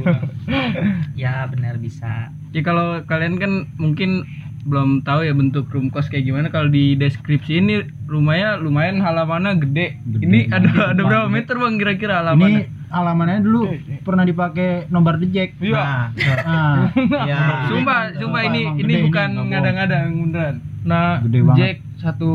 ya 1.22 1.46
benar 1.46 1.78
bisa 1.78 2.34
Ya 2.50 2.66
kalau 2.66 3.06
kalian 3.06 3.38
kan 3.38 3.70
mungkin 3.78 4.26
belum 4.60 5.02
tahu 5.02 5.24
ya 5.24 5.32
bentuk 5.32 5.70
room 5.70 5.88
kos 5.88 6.08
kayak 6.08 6.24
gimana 6.24 6.48
kalau 6.48 6.68
di 6.68 6.94
deskripsi 6.94 7.58
ini 7.58 7.76
rumahnya 8.06 8.58
lumayan 8.58 9.00
halamannya 9.00 9.56
gede. 9.60 9.96
Gede. 10.04 10.22
Ini 10.22 10.40
ada 10.50 10.68
Gede 10.68 10.84
ada 10.90 11.02
berapa 11.02 11.26
banget. 11.26 11.36
meter 11.40 11.56
bang 11.56 11.76
kira-kira 11.76 12.14
Ini 12.14 12.20
halamannya? 12.20 12.64
alamannya 12.90 13.40
dulu 13.40 13.62
pernah 14.02 14.24
dipakai 14.24 14.70
nomor 14.88 15.16
the 15.16 15.28
jack. 15.28 15.54
Iya. 15.58 15.78
Nah, 15.78 16.06
Ah, 16.44 16.76
ya. 17.24 17.38
Sumpah, 17.68 17.70
Sumpah, 17.70 18.00
sumpah 18.18 18.42
ini 18.46 18.62
ini 18.66 18.78
gede 18.78 18.92
ini, 18.92 19.06
bukan 19.06 19.30
ngada-ngada 19.48 19.98
beneran. 20.08 20.56
nah 20.82 21.22
Gede 21.22 21.40
banget. 21.44 21.58
Jack 21.58 21.76
satu 22.00 22.32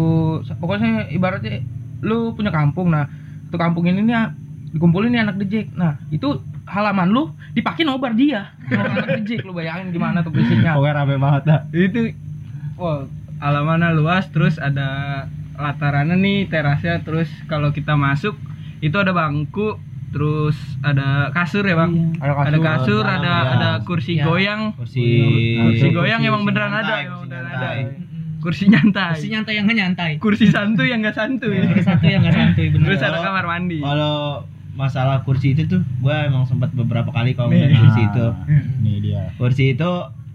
pokoknya 0.55 1.09
ibaratnya 1.09 1.65
lu 2.01 2.33
punya 2.33 2.53
kampung 2.53 2.89
nah 2.89 3.09
satu 3.49 3.57
kampung 3.57 3.85
ini 3.85 4.01
nih 4.01 4.17
dikumpulin 4.71 5.09
nih 5.09 5.23
anak 5.23 5.37
dejek 5.39 5.73
nah 5.73 5.97
itu 6.09 6.37
halaman 6.67 7.09
lu 7.09 7.23
dipakai 7.53 7.83
nobar 7.83 8.13
dia 8.13 8.53
Nobar 8.65 9.21
lu 9.21 9.53
bayangin 9.53 9.91
gimana 9.91 10.21
tuh 10.21 10.31
berisiknya 10.31 10.73
pokoknya 10.73 10.95
rame 10.97 11.17
banget 11.17 11.43
dah. 11.45 11.61
Itu 11.71 12.01
wow, 12.75 13.05
halamannya 13.37 13.93
luas 13.93 14.25
terus 14.29 14.57
ada 14.57 14.89
latarannya 15.55 16.17
nih 16.17 16.39
terasnya 16.47 17.01
terus 17.01 17.29
kalau 17.45 17.71
kita 17.71 17.95
masuk 17.95 18.35
itu 18.81 18.95
ada 18.95 19.13
bangku 19.13 19.79
terus 20.11 20.55
ada 20.81 21.31
kasur 21.31 21.63
ya 21.63 21.75
bang 21.75 22.15
ada 22.17 22.33
kasur, 22.33 22.47
ada 22.47 22.59
kasur 22.61 23.05
ada 23.05 23.27
ya. 23.27 23.53
ada 23.53 23.71
kursi 23.83 24.13
Iya. 24.15 24.25
goyang 24.25 24.61
Kursi 24.73 25.03
kursi 25.03 25.59
Kursi 25.59 25.87
goyang 25.91 26.21
emang 26.23 26.43
beneran 26.43 26.71
nyantai, 26.71 27.03
ada 27.03 27.11
kursi 27.11 27.11
emang 27.11 27.23
beneran 27.25 27.45
nyantai. 27.45 27.79
ada 27.79 27.93
kursi 28.41 28.65
nyantai 28.69 29.11
Kursi 29.11 29.27
nyantai 29.29 29.53
yang 29.53 29.65
nggak 29.65 29.79
nyantai. 29.79 30.11
kursi 30.19 30.45
santuy 30.47 30.87
yang 30.89 31.01
nggak 31.01 31.17
santuy 31.17 31.55
Kursi 31.61 31.83
satu 31.83 32.05
yang 32.05 32.21
nggak 32.23 32.35
santuy 32.35 32.67
bener. 32.71 32.87
terus 32.87 33.01
ada 33.03 33.19
kamar 33.21 33.45
mandi 33.45 33.79
Kalau 33.79 34.17
masalah 34.75 35.23
kursi 35.23 35.55
itu 35.55 35.67
tuh, 35.71 35.83
gue 36.03 36.15
emang 36.15 36.45
sempat 36.51 36.75
beberapa 36.75 37.15
kali 37.15 37.35
kalau 37.39 37.51
Nih. 37.51 37.71
ngeliat 37.71 37.79
kursi 37.79 38.01
itu. 38.11 38.27
Nah, 38.27 38.47
Nih 38.83 38.97
dia. 39.01 39.23
Kursi 39.39 39.65
itu 39.75 39.91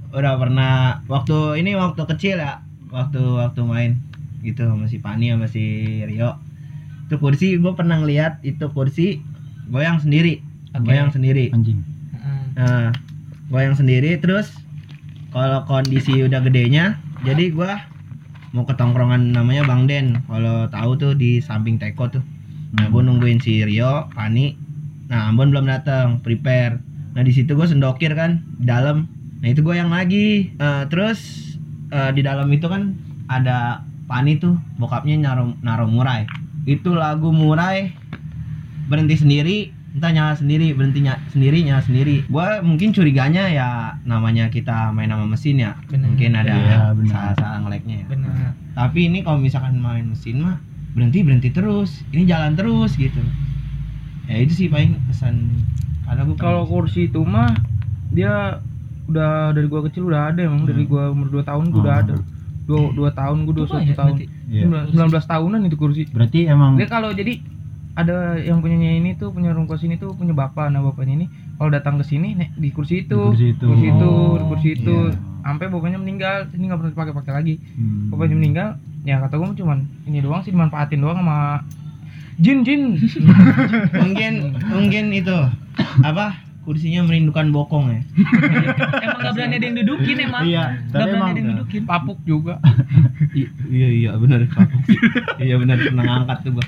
udah 0.10 0.34
pernah 0.40 1.04
waktu 1.06 1.62
ini 1.62 1.76
waktu 1.76 2.02
kecil 2.16 2.40
ya, 2.40 2.64
waktu 2.90 3.20
waktu 3.20 3.62
main 3.68 3.92
gitu 4.42 4.64
sama 4.66 4.88
si 4.88 4.98
Pani 5.04 5.30
sama 5.36 5.46
si 5.52 5.64
Rio. 6.08 6.40
Itu 7.08 7.20
kursi 7.20 7.60
gue 7.60 7.74
pernah 7.76 8.00
ngeliat 8.00 8.42
itu 8.42 8.66
kursi 8.72 9.20
goyang 9.70 10.00
sendiri, 10.02 10.42
Oke. 10.74 10.88
goyang 10.88 11.12
sendiri. 11.14 11.52
Anjing. 11.54 11.84
Heeh. 12.16 12.44
Nah, 12.58 12.90
goyang 13.52 13.76
sendiri 13.78 14.18
terus 14.18 14.50
kalau 15.30 15.62
kondisi 15.70 16.26
udah 16.26 16.42
gedenya, 16.42 16.98
jadi 17.22 17.54
gua 17.54 17.86
mau 18.50 18.66
ke 18.66 18.74
tongkrongan 18.74 19.30
namanya 19.30 19.62
Bang 19.62 19.86
Den. 19.86 20.26
Kalau 20.26 20.66
tahu 20.74 20.98
tuh 20.98 21.14
di 21.14 21.38
samping 21.38 21.78
Teko 21.78 22.10
tuh. 22.10 22.24
Nah, 22.72 22.86
gua 22.88 23.02
nungguin 23.02 23.38
si 23.38 23.62
Rio, 23.62 24.08
Pani. 24.10 24.54
Nah, 25.08 25.28
Ambon 25.28 25.50
belum 25.50 25.66
datang, 25.66 26.20
prepare. 26.20 26.78
Nah, 27.12 27.22
di 27.22 27.32
situ 27.32 27.54
gua 27.54 27.66
sendokir 27.66 28.14
kan 28.14 28.46
di 28.56 28.66
dalam. 28.66 29.10
Nah, 29.40 29.48
itu 29.48 29.60
goyang 29.60 29.90
lagi. 29.90 30.52
Eh, 30.52 30.84
terus 30.88 31.20
eh, 31.90 32.12
di 32.12 32.22
dalam 32.22 32.46
itu 32.48 32.66
kan 32.66 32.94
ada 33.28 33.82
Pani 34.06 34.38
tuh 34.38 34.58
bokapnya 34.76 35.18
naro 35.20 35.54
naro 35.60 35.86
murai. 35.86 36.26
Itu 36.64 36.94
lagu 36.94 37.30
murai 37.30 37.94
berhenti 38.86 39.16
sendiri 39.16 39.58
entah 39.90 40.10
nyala 40.10 40.34
sendiri 40.34 40.70
berhenti 40.72 41.02
ny- 41.02 41.24
sendiri 41.28 41.62
nyala 41.62 41.82
sendiri 41.82 42.22
gua 42.28 42.62
mungkin 42.62 42.90
curiganya 42.90 43.50
ya 43.50 43.70
namanya 44.04 44.46
kita 44.48 44.90
main 44.90 45.10
sama 45.10 45.26
mesin 45.26 45.58
ya 45.60 45.74
Bener. 45.86 46.10
mungkin 46.10 46.32
ada 46.36 46.54
Iya, 46.54 46.80
bener. 46.94 47.10
salah-salah 47.10 47.58
ngeleknya 47.60 47.96
ya 47.96 48.08
Bener. 48.08 48.54
tapi 48.74 49.00
ini 49.04 49.22
kalau 49.22 49.38
misalkan 49.38 49.78
main 49.78 50.06
mesin 50.06 50.42
mah 50.42 50.62
berhenti 50.92 51.20
berhenti 51.22 51.50
terus 51.50 52.02
ini 52.10 52.26
jalan 52.26 52.54
terus 52.54 52.96
gitu. 52.96 53.22
Ya 54.26 54.38
itu 54.40 54.54
sih 54.56 54.68
paling 54.68 54.98
pesan 55.06 55.50
karena 56.06 56.22
gua. 56.26 56.36
Kalau 56.36 56.64
kursi 56.66 57.08
itu 57.08 57.22
mah 57.22 57.54
dia 58.10 58.62
udah 59.06 59.54
dari 59.54 59.66
gua 59.66 59.82
kecil 59.86 60.06
udah 60.06 60.30
ada 60.30 60.46
emang 60.46 60.66
dari 60.66 60.86
gua 60.86 61.10
umur 61.10 61.30
2 61.32 61.42
tahun 61.42 61.66
gua 61.70 61.82
udah 61.82 61.96
Oh. 61.96 62.04
ada. 62.04 62.16
Dua, 62.70 62.94
dua 62.94 63.10
tahun 63.10 63.38
gua 63.44 63.54
dua 63.56 63.66
Tua 63.66 63.82
satu 63.82 63.90
ya 63.90 63.96
tahun? 63.98 64.16
Iya. 64.46 64.86
19 64.94 65.26
tahunan 65.26 65.60
itu 65.66 65.74
kursi. 65.74 66.06
Berarti 66.10 66.46
emang 66.46 66.78
dia 66.78 66.86
kalau 66.86 67.10
jadi 67.10 67.42
ada 67.94 68.38
yang 68.38 68.62
punyanya 68.62 68.94
ini 68.94 69.18
tuh 69.18 69.34
punya 69.34 69.52
rumah 69.52 69.66
kos 69.68 69.82
ini 69.82 69.98
tuh 69.98 70.14
punya 70.14 70.32
bapak 70.32 70.70
nah 70.70 70.80
bapaknya 70.80 71.20
ini 71.20 71.28
kalau 71.58 71.68
datang 71.68 71.98
ke 71.98 72.06
sini 72.06 72.38
nek 72.38 72.54
di 72.56 72.70
kursi 72.70 73.04
itu. 73.04 73.34
Di 73.34 73.58
kursi 73.58 73.58
itu. 73.58 73.66
itu 73.90 74.06
Oh, 74.06 74.38
di 74.38 74.46
kursi 74.46 74.70
itu. 74.76 74.96
Iya. 75.10 75.18
sampai 75.40 75.66
bapaknya 75.66 75.98
meninggal 75.98 76.46
ini 76.52 76.68
nggak 76.68 76.78
pernah 76.78 76.92
dipakai 76.94 77.14
pakai 77.16 77.34
lagi. 77.34 77.56
Hmm, 77.74 78.14
bapaknya 78.14 78.36
meninggal 78.38 78.68
ya 79.08 79.20
kata 79.24 79.40
gua 79.40 79.56
cuman 79.56 79.88
ini 80.06 80.20
doang 80.20 80.44
sih 80.44 80.52
dimanfaatin 80.52 81.00
doang 81.00 81.20
sama 81.20 81.64
jin 82.40 82.64
jin. 82.64 82.96
Mungkin 84.02 84.34
mungkin 84.64 85.06
itu 85.12 85.36
apa 86.04 86.36
kursinya 86.68 87.08
merindukan 87.08 87.50
bokong 87.50 87.86
ya. 87.90 88.02
Emang 89.04 89.20
nggak 89.24 89.34
berani 89.34 89.56
ada 89.58 89.66
yang 89.66 89.78
dudukin 89.82 90.18
emang. 90.22 90.44
Iya, 90.46 90.64
tapi 90.92 91.02
berani 91.02 91.16
emang 91.18 91.30
ada 91.30 91.40
yang 91.40 91.50
dudukin. 91.58 91.82
papuk 91.84 92.20
juga. 92.24 92.62
I- 93.34 93.52
iya 93.68 93.90
iya 93.90 94.12
benar 94.16 94.46
iya 95.42 95.56
benar 95.58 95.76
pernah 95.82 96.04
ngangkat 96.06 96.38
tuh 96.46 96.52
gua. 96.60 96.66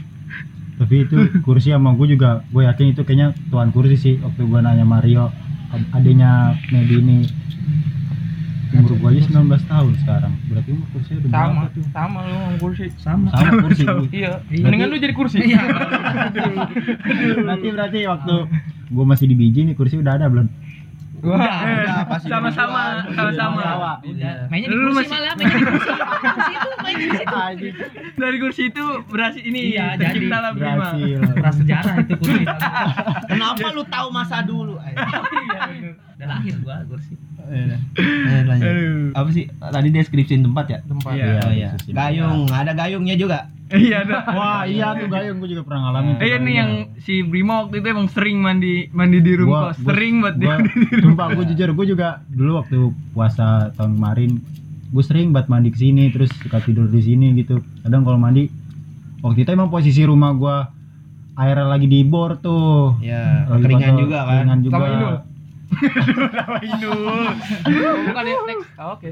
Tapi 0.81 0.95
itu 1.05 1.17
kursi 1.45 1.69
sama 1.69 1.93
gue 1.93 2.17
juga 2.17 2.41
gue 2.49 2.65
yakin 2.65 2.97
itu 2.97 3.05
kayaknya 3.05 3.37
tuan 3.53 3.69
kursi 3.69 3.95
sih 3.95 4.15
waktu 4.17 4.41
gue 4.49 4.59
nanya 4.65 4.81
Mario 4.81 5.29
ad- 5.69 5.89
adanya 5.93 6.57
Medi 6.73 6.97
ini 6.97 7.17
umur 8.73 8.91
gue 8.93 9.09
aja 9.11 9.21
19 9.27 9.41
tahun 9.65 9.91
sekarang 9.97 10.33
berarti 10.45 10.69
umur 10.71 10.87
kursi 10.91 11.11
udah 11.13 11.29
sama 11.29 11.51
berapa 11.51 11.67
tuh 11.69 11.83
sama 11.91 12.19
lu 12.21 12.31
sama 12.31 12.55
kursi 12.57 12.85
Sama. 12.95 13.27
sama 13.29 13.53
kursi 13.61 13.83
gue 13.83 14.07
iya 14.11 14.31
Iya. 14.47 14.63
mendingan 14.63 14.87
lu 14.87 14.97
jadi 14.97 15.13
kursi 15.13 15.37
Iya. 15.41 15.61
berarti 17.37 17.67
berarti 17.69 17.99
waktu 18.05 18.35
gue 18.87 19.05
masih 19.05 19.25
di 19.25 19.35
biji 19.35 19.59
nih 19.63 19.73
kursi 19.73 19.95
udah 19.97 20.13
ada 20.13 20.27
belum 20.27 20.47
Wah, 21.21 21.37
udah 21.37 22.01
pasti 22.09 22.27
sama-sama 22.27 23.05
sama-sama 23.07 23.61
Udah. 24.01 24.49
Mainnya 24.49 24.67
di 24.67 24.73
Lu 24.73 24.89
kursi 24.89 25.05
masih- 25.05 25.13
malah, 25.13 25.33
mainnya 25.37 25.53
di 25.53 25.65
kursi. 25.67 25.89
Kursi 25.93 26.51
itu 26.51 26.69
main 26.81 26.95
di 26.97 27.07
situ. 27.13 27.35
dari 28.21 28.37
kursi 28.39 28.61
itu 28.65 28.83
berhasil 29.05 29.43
ini 29.43 29.59
Iya, 29.69 29.85
tercipta 29.95 30.17
jadi. 30.17 30.41
lah 30.41 30.51
Bima. 30.51 30.65
berhasil 30.73 31.17
Prasejarah 31.37 31.93
itu 31.99 32.13
kursi. 32.17 32.41
kenapa 33.27 33.67
lu 33.69 33.83
tahu 33.85 34.07
masa 34.09 34.41
dulu 34.41 34.81
eh? 34.81 34.97
Udah 36.21 36.29
lahir 36.31 36.53
gua 36.61 36.85
kursi. 36.85 37.17
Eh, 37.41 38.45
lanjut. 38.45 38.61
Aduh. 38.63 39.09
apa 39.11 39.29
sih? 39.31 39.45
Tadi 39.49 39.87
deskripsiin 39.89 40.45
tempat 40.45 40.65
ya? 40.67 40.79
Tempat. 40.85 41.11
Iya. 41.11 41.41
iya 41.49 41.69
deskripsi. 41.73 41.97
gayung 41.97 42.45
ada 42.47 42.71
gayungnya 42.71 43.17
juga? 43.17 43.39
Iya 43.67 44.05
ada. 44.05 44.17
Wah 44.29 44.61
iya 44.63 44.93
tuh 44.93 45.07
gayung 45.07 45.39
gue 45.39 45.49
juga 45.49 45.63
pernah 45.63 45.89
ngalamin 45.89 46.13
Eh, 46.13 46.27
iya 46.27 46.37
nih 46.37 46.53
yang 46.53 46.71
si 46.99 47.23
Brimo 47.23 47.65
waktu 47.65 47.79
itu 47.79 47.87
emang 47.89 48.05
sering 48.05 48.37
mandi 48.37 48.85
mandi 48.91 49.17
di 49.17 49.33
room 49.33 49.49
Gua- 49.49 49.71
kos 49.71 49.79
gua- 49.79 49.89
sering 49.89 50.15
banget 50.19 50.35
dia 50.37 50.45
gua, 50.45 50.55
sumpah 51.01 51.27
gue 51.33 51.45
jujur 51.49 51.69
gue 51.73 51.85
juga 51.87 52.07
dulu 52.27 52.51
waktu 52.59 52.77
puasa 53.11 53.47
tahun 53.73 53.95
kemarin 53.95 54.31
gue 54.91 55.01
sering 55.01 55.31
banget 55.31 55.47
mandi 55.49 55.69
ke 55.71 55.79
sini 55.79 56.11
terus 56.11 56.29
suka 56.35 56.61
tidur 56.61 56.85
di 56.85 57.01
sini 57.01 57.33
gitu. 57.33 57.57
Kadang 57.81 58.03
kalau 58.03 58.19
mandi 58.19 58.45
waktu 59.19 59.41
itu 59.41 59.49
emang 59.49 59.71
posisi 59.71 60.03
rumah 60.03 60.35
gue 60.35 60.55
airnya 61.33 61.65
lagi 61.65 61.87
di 61.87 62.03
bor 62.03 62.37
tuh 62.37 62.99
ya 62.99 63.47
keringan 63.49 63.95
juga 63.97 64.17
kan. 64.21 64.35
keringan 64.37 64.59
juga. 64.61 64.75
Sama 64.77 65.30
Inul. 66.61 67.31
Inul 67.65 67.95
bukan 68.05 68.23
ya 68.23 68.37
next 68.45 68.67
Ah, 68.75 68.87
oke 68.91 69.09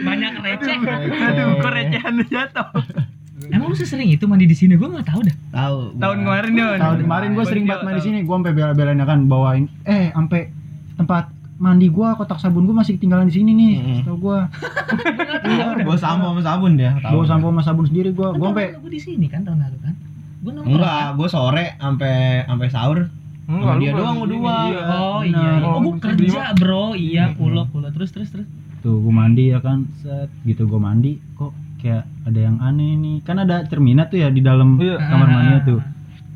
Banyak 0.00 0.32
receh. 0.38 0.76
aduh 1.20 1.46
kok 1.58 1.70
recehan 1.70 2.14
jatuh 2.24 2.68
Emang 3.48 3.70
lu 3.70 3.76
sesering 3.76 4.10
itu 4.10 4.24
mandi 4.24 4.44
di 4.44 4.52
sini? 4.52 4.74
Gua 4.74 4.90
nggak 4.90 5.08
tahu 5.08 5.20
dah. 5.22 5.36
tahu 5.50 5.76
gua. 5.88 6.00
tahun 6.02 6.16
kemarin 6.20 6.50
Yon 6.52 6.76
tahun 6.76 6.98
kemarin 7.00 7.28
gue 7.32 7.44
sering 7.46 7.64
banget 7.64 7.80
mandi 7.82 7.96
tahu. 7.96 8.06
sini 8.06 8.18
gue 8.20 8.34
sampai 8.34 8.52
bela-belain 8.52 8.96
ya 8.96 9.06
kan 9.06 9.20
bawain 9.24 9.64
eh 9.84 10.10
sampai 10.10 10.40
tempat 10.94 11.24
mandi 11.56 11.86
gue 11.86 12.08
kotak 12.14 12.38
sabun 12.38 12.64
gue 12.64 12.72
masih 12.72 12.94
ketinggalan 12.94 13.24
di 13.24 13.34
sini 13.34 13.50
nih 13.52 13.74
Mm-mm. 13.78 14.00
tau 14.04 14.16
gue 14.16 14.38
bawa 15.80 15.96
sampo 15.96 16.26
sama 16.28 16.42
sabun 16.42 16.72
dia 16.74 16.92
tahu 16.98 17.14
bawa 17.14 17.24
sampo 17.26 17.46
sama 17.48 17.62
sabun 17.62 17.84
sendiri 17.84 18.10
gue 18.10 18.20
Kan 18.22 18.34
tahun 18.34 18.46
sampai 18.48 18.66
gua 18.76 18.90
di 18.90 19.00
sini 19.00 19.26
kan 19.26 19.40
tahun 19.42 19.58
lalu 19.60 19.78
kan. 19.80 19.94
Gua 20.38 20.52
nongkrong. 20.52 20.74
enggak 20.74 21.06
gue 21.14 21.28
sore 21.28 21.64
sampai 21.74 22.14
sampai 22.44 22.66
sahur 22.68 22.98
Enggak, 23.48 23.64
Sama 23.66 23.80
dia 23.80 23.90
lu 23.90 23.96
doang 23.96 24.16
berdua. 24.20 24.36
ini, 24.52 24.68
iya. 24.68 24.82
Oh 24.84 25.18
Benar. 25.18 25.24
iya, 25.24 25.40
iya. 25.40 25.64
Oh, 25.64 25.70
Oh, 25.70 25.80
gua 25.80 25.94
kerja 25.98 26.42
bro, 26.54 26.86
iya 26.94 27.24
Hmm. 27.26 27.34
pulo 27.34 27.62
pulo 27.66 27.88
terus 27.88 28.10
terus 28.10 28.28
terus. 28.28 28.48
tuh 28.78 28.94
gue 28.96 29.10
mandi 29.10 29.50
ya 29.50 29.58
kan 29.58 29.90
set 29.96 30.30
gitu 30.44 30.62
gue 30.64 30.78
mandi 30.78 31.18
kok 31.34 31.50
kayak 31.78 32.06
ada 32.22 32.40
yang 32.40 32.62
aneh 32.62 32.94
nih 32.94 33.16
kan 33.20 33.34
ada 33.36 33.64
cerminnya 33.64 34.06
tuh 34.06 34.18
ya 34.18 34.28
di 34.28 34.38
dalam 34.38 34.78
Iya. 34.78 35.02
kamar 35.02 35.26
Ah. 35.26 35.32
mandinya 35.32 35.60
tuh 35.66 35.80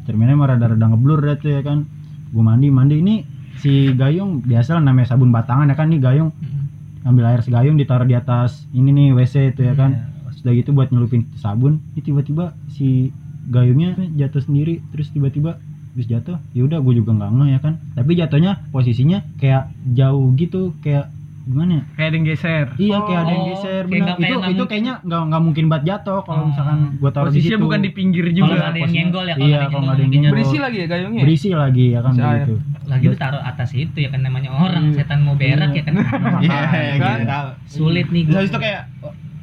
cerminnya 0.03 0.35
mah 0.35 0.49
rada-rada 0.49 0.85
ngeblur 0.85 1.23
deh 1.23 1.39
tuh 1.39 1.51
ya 1.51 1.63
kan 1.63 1.87
gue 2.27 2.43
mandi 2.43 2.67
mandi 2.69 2.99
ini 2.99 3.15
si 3.55 3.71
gayung 3.93 4.43
biasa 4.43 4.75
lah 4.75 4.83
namanya 4.83 5.07
sabun 5.09 5.31
batangan 5.31 5.71
ya 5.71 5.77
kan 5.77 5.87
nih 5.87 6.01
gayung 6.01 6.35
Mm. 6.35 6.67
ngambil 7.05 7.25
air 7.29 7.41
segayung 7.41 7.77
ditaruh 7.77 8.05
di 8.05 8.17
atas 8.17 8.67
ini 8.71 8.91
nih 8.91 9.09
WC 9.13 9.35
itu 9.49 9.63
ya 9.63 9.75
kan 9.75 9.91
Iya. 9.93 10.35
sudah 10.35 10.53
gitu 10.53 10.71
buat 10.73 10.89
nyelupin 10.89 11.31
sabun 11.37 11.79
ini 11.93 12.01
tiba-tiba 12.03 12.45
si 12.67 13.15
gayungnya 13.45 13.95
jatuh 14.13 14.43
sendiri 14.43 14.83
terus 14.89 15.11
tiba-tiba 15.11 15.63
habis 15.93 16.07
jatuh 16.07 16.37
ya 16.51 16.63
udah 16.63 16.79
gue 16.79 16.95
juga 16.97 17.11
nggak 17.13 17.31
ngeh 17.31 17.49
ya 17.51 17.59
kan 17.61 17.73
tapi 17.93 18.11
jatuhnya 18.15 18.53
posisinya 18.69 19.19
kayak 19.37 19.63
jauh 19.91 20.33
gitu 20.35 20.73
kayak 20.79 21.13
gimana 21.43 21.73
ya? 21.75 21.85
kayak 21.93 22.07
ada 22.07 22.15
yang 22.15 22.25
geser 22.25 22.67
Iya 22.79 22.99
kayak 23.03 23.19
ada 23.19 23.29
yang 23.29 23.43
Oh, 23.43 23.49
geser 23.51 23.83
kayak 23.83 23.91
bener. 23.91 24.15
kayak 24.15 24.31
Itu 24.33 24.47
itu 24.49 24.65
kayaknya 24.65 24.95
nggak 25.03 25.23
nggak 25.27 25.43
mungkin 25.43 25.65
buat 25.67 25.83
jatuh 25.83 26.19
kalau 26.23 26.39
Oh. 26.39 26.47
misalkan 26.47 26.79
gua 26.97 27.11
taruh 27.11 27.27
di 27.27 27.31
posisinya 27.35 27.51
situ. 27.53 27.65
bukan 27.67 27.81
di 27.83 27.91
pinggir 27.91 28.25
Kalau 28.25 28.37
juga 28.39 28.47
nggak 28.47 28.63
ada 28.63 28.63
yang 28.63 28.73
posisinya. 28.79 28.95
nyenggol 28.97 29.25
ya, 29.25 29.35
kalau 29.35 29.43
Iya, 29.45 29.59
ada 29.59 29.67
kalau 29.69 29.83
ada 29.85 29.99
yang 29.99 30.11
nyenggol, 30.15 30.33
berisi 30.33 30.57
lagi 30.57 30.79
ya 30.79 30.87
gayungnya 30.87 31.19
ya? 31.19 31.25
Berisi 31.27 31.49
lagi 31.53 31.85
ya 31.89 32.01
kan 32.01 32.13
Bisa 32.13 32.25
begitu. 32.25 32.55
lagi 32.85 33.05
lu 33.05 33.17
taruh 33.19 33.43
atas 33.43 33.71
itu 33.75 33.97
ya 33.97 34.09
kan 34.09 34.21
namanya 34.23 34.51
orang 34.51 34.85
setan 34.93 35.19
mau 35.21 35.35
berak 35.35 35.71
ya 35.71 35.83
kan 35.83 35.95
Iya, 36.39 36.61
Kan? 36.97 37.19
gitu. 37.19 37.39
sulit 37.75 38.07
nih 38.09 38.23
Terus 38.25 38.39
gua. 38.39 38.47
itu 38.49 38.59
kayak 38.63 38.81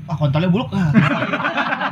wah 0.08 0.16
kontolnya 0.16 0.48
buluk 0.48 0.70
ah. 0.72 0.88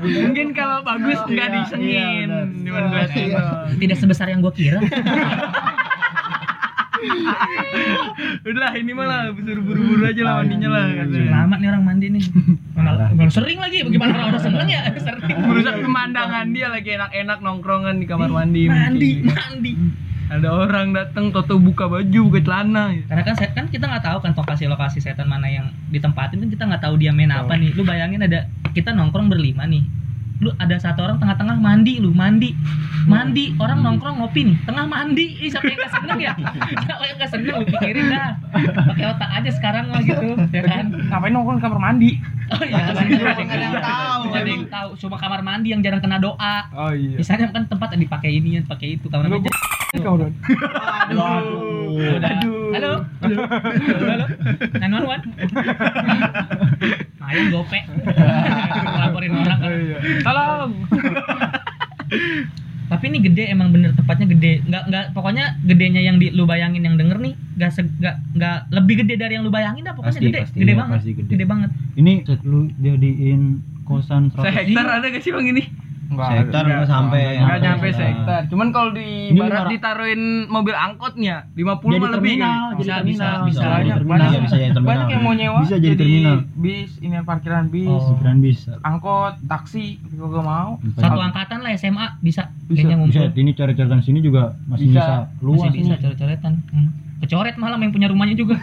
mungkin 0.00 0.46
kalau 0.54 0.82
bagus 0.82 1.18
nggak 1.24 1.48
Iya, 1.48 1.56
disengin 1.60 2.28
iya, 2.30 2.80
dua 2.84 3.06
sendok 3.10 3.46
tidak 3.78 3.96
sebesar 3.98 4.26
yang 4.30 4.40
gua 4.40 4.54
kira. 4.54 4.80
Udah 8.44 8.70
ini 8.76 8.92
malah 8.96 9.28
suruh 9.36 9.60
buru-buru 9.60 10.08
aja 10.08 10.22
lah 10.24 10.34
mandinya 10.40 10.68
lah 10.72 10.84
katanya. 11.04 11.30
lama 11.44 11.54
nih 11.60 11.68
orang 11.68 11.84
mandi 11.84 12.06
nih. 12.08 12.24
Mana 12.72 13.28
sering 13.28 13.58
lagi 13.60 13.84
bagaimana 13.84 14.12
orang 14.16 14.26
orang 14.32 14.42
seneng 14.48 14.68
ya? 14.68 14.82
Sering. 14.96 15.36
Merusak 15.44 15.74
pemandangan 15.84 16.46
dia 16.52 16.68
lagi 16.72 16.96
enak-enak 16.96 17.38
nongkrongan 17.44 17.94
di 18.00 18.06
kamar 18.08 18.30
mandi 18.32 18.62
mandi 18.68 19.10
mandi 19.20 19.72
ada 20.32 20.48
orang 20.48 20.96
datang 20.96 21.28
toto 21.30 21.60
buka 21.60 21.84
baju 21.84 22.20
buka 22.32 22.40
celana 22.40 22.96
karena 23.08 23.22
kan 23.22 23.34
kan 23.36 23.66
kita 23.68 23.84
nggak 23.84 24.04
tahu 24.04 24.18
kan 24.24 24.32
lokasi-lokasi 24.32 25.04
setan 25.04 25.28
mana 25.28 25.48
yang 25.48 25.68
ditempatin 25.92 26.40
kan 26.40 26.48
kita 26.48 26.64
nggak 26.64 26.82
tahu 26.82 26.96
dia 26.96 27.12
main 27.12 27.30
apa 27.30 27.54
nih. 27.54 27.76
Lu 27.76 27.84
bayangin 27.84 28.24
ada 28.24 28.48
kita 28.72 28.96
nongkrong 28.96 29.28
berlima 29.28 29.68
nih. 29.68 29.84
Lu 30.42 30.50
ada 30.58 30.74
satu 30.80 31.06
orang 31.06 31.22
tengah-tengah 31.22 31.56
mandi 31.60 32.02
lu 32.02 32.10
mandi. 32.10 32.56
Mandi 33.06 33.54
orang 33.60 33.84
nongkrong 33.84 34.18
ngopi 34.18 34.48
nih. 34.48 34.56
Tengah 34.66 34.84
mandi. 34.88 35.26
Ih, 35.44 35.52
siapa 35.52 35.68
yang 35.68 35.78
gak 35.78 35.92
seneng 35.92 36.18
ya? 36.18 36.32
Siapa 36.88 37.02
yang 37.04 37.16
gak 37.20 37.30
seneng? 37.30 37.54
Lu 37.60 37.66
pikirin 37.68 38.06
dah. 38.10 38.30
Pakai 38.92 39.06
otak 39.12 39.30
aja 39.30 39.50
sekarang 39.52 39.92
lah 39.92 40.00
gitu 40.02 40.34
ya 40.50 40.62
kan? 40.64 40.90
Ngapain 40.90 41.32
nongkrong 41.36 41.56
di 41.60 41.62
kamar 41.62 41.80
mandi? 41.80 42.10
Oh 42.52 42.60
iya 42.60 42.92
Tahu. 44.66 44.90
cuma 44.96 45.16
kamar 45.16 45.40
mandi 45.40 45.70
yang 45.70 45.80
jarang 45.80 45.98
kena 45.98 46.16
doa 46.16 46.56
oh 46.70 46.90
iya 46.90 47.16
misalnya 47.16 47.48
kan 47.48 47.64
tempat 47.64 47.92
yang 47.92 48.02
dipakai 48.02 48.30
ini 48.32 48.56
yang 48.56 48.64
pakai 48.64 48.94
itu 48.94 49.06
kamar 49.06 49.28
mandi 49.28 49.48
kau 49.96 50.18
Don. 50.18 50.26
Aduh. 51.06 51.22
Aduh. 52.18 52.74
Halo. 52.74 52.92
Halo. 53.22 53.46
Halo. 54.10 54.26
911. 54.74 55.30
Main 57.22 57.44
gope. 57.48 57.78
Laporin 59.00 59.32
orang 59.32 59.58
kan. 59.60 59.70
tolong 60.20 60.70
Tapi 62.84 63.04
ini 63.08 63.18
gede 63.22 63.48
emang 63.48 63.70
bener 63.70 63.94
tempatnya 63.94 64.26
gede. 64.28 64.60
Nggak 64.62 64.82
nggak 64.86 65.04
pokoknya 65.14 65.56
gedenya 65.62 66.02
yang 66.02 66.18
di 66.18 66.28
lu 66.30 66.44
bayangin 66.44 66.84
yang 66.84 66.94
denger 66.94 67.16
nih 67.16 67.32
nggak 67.54 67.70
se, 67.70 67.80
nggak 67.82 68.14
nggak 68.34 68.58
lebih 68.70 68.94
gede 69.02 69.14
dari 69.16 69.32
yang 69.34 69.42
lu 69.42 69.50
bayangin 69.50 69.82
dah 69.82 69.94
pokoknya 69.94 70.10
Pasti, 70.12 70.26
gede. 70.28 70.38
pasti. 70.42 70.58
gede 70.58 70.68
Iya, 70.68 70.78
banget. 70.78 70.94
pasti 70.98 71.10
gede. 71.14 71.30
Gede 71.32 71.44
banget. 71.46 71.70
Ini 71.94 72.12
lu 72.44 72.60
jadiin 72.76 73.42
kosan 73.84 74.28
100 74.28 74.40
sehektar 74.42 74.84
ada 74.90 75.06
gak 75.06 75.20
sih 75.20 75.30
bang 75.30 75.48
ini 75.48 75.64
enggak 76.04 76.28
Sektor 76.36 76.62
nggak 76.62 76.84
sampai. 76.84 77.22
nggak 77.32 77.40
Sampai 77.40 77.64
nyampe 77.64 77.88
sehektar 77.90 78.40
cuman 78.46 78.68
kalau 78.70 78.90
di 78.92 79.08
Ini 79.26 79.40
barat 79.40 79.66
ditaruhin 79.66 80.22
mobil 80.46 80.72
angkotnya 80.72 81.48
50 81.50 81.56
Jadi 81.56 81.64
mah 81.64 82.10
lebih 82.12 82.12
terminal, 82.36 82.44
kali. 82.44 82.76
jadi 82.76 82.78
Bisa, 82.78 82.94
terminal. 82.94 83.02
bisa, 83.02 83.48
bisa. 83.48 83.64
Banyak, 83.64 83.96
terminal. 83.96 84.12
banyak. 84.14 84.28
Bisa, 84.28 84.44
bisa 84.44 84.54
jadi 84.54 84.70
terminal. 84.70 84.90
banyak 84.90 85.08
yang 85.08 85.22
mau 85.22 85.34
nyewa 85.34 85.60
Bisa 85.60 85.76
jadi 85.76 85.96
terminal. 85.96 86.36
bis 86.54 86.90
ini 86.98 87.14
parkiran 87.20 87.64
bis 87.66 87.88
Oh. 87.90 88.04
Pikiran 88.10 88.36
bisa. 88.38 88.72
angkot 88.82 89.34
taksi 89.44 89.84
gue 89.98 90.28
gak 90.30 90.46
mau 90.46 90.70
Satu 90.94 91.18
angkatan 91.18 91.58
lah 91.58 91.70
SMA 91.74 92.06
bisa, 92.20 92.42
Bisa, 92.62 92.84
kayaknya 92.84 92.96
Bisa, 93.02 93.20
ngumpul. 93.24 93.40
ini 93.40 93.50
coret-coretan 93.52 94.00
sini 94.00 94.18
juga 94.20 94.42
masih 94.66 94.86
Bisa. 94.86 95.00
bisa, 95.00 95.14
luas 95.40 95.58
Masih 95.66 95.80
bisa 95.82 95.94
coret-coretan. 95.98 96.52
Hmm. 96.68 96.88
Kecoret 97.22 97.56
malam 97.56 97.80
yang 97.80 97.92
punya 97.94 98.10
rumahnya 98.10 98.36
juga. 98.36 98.58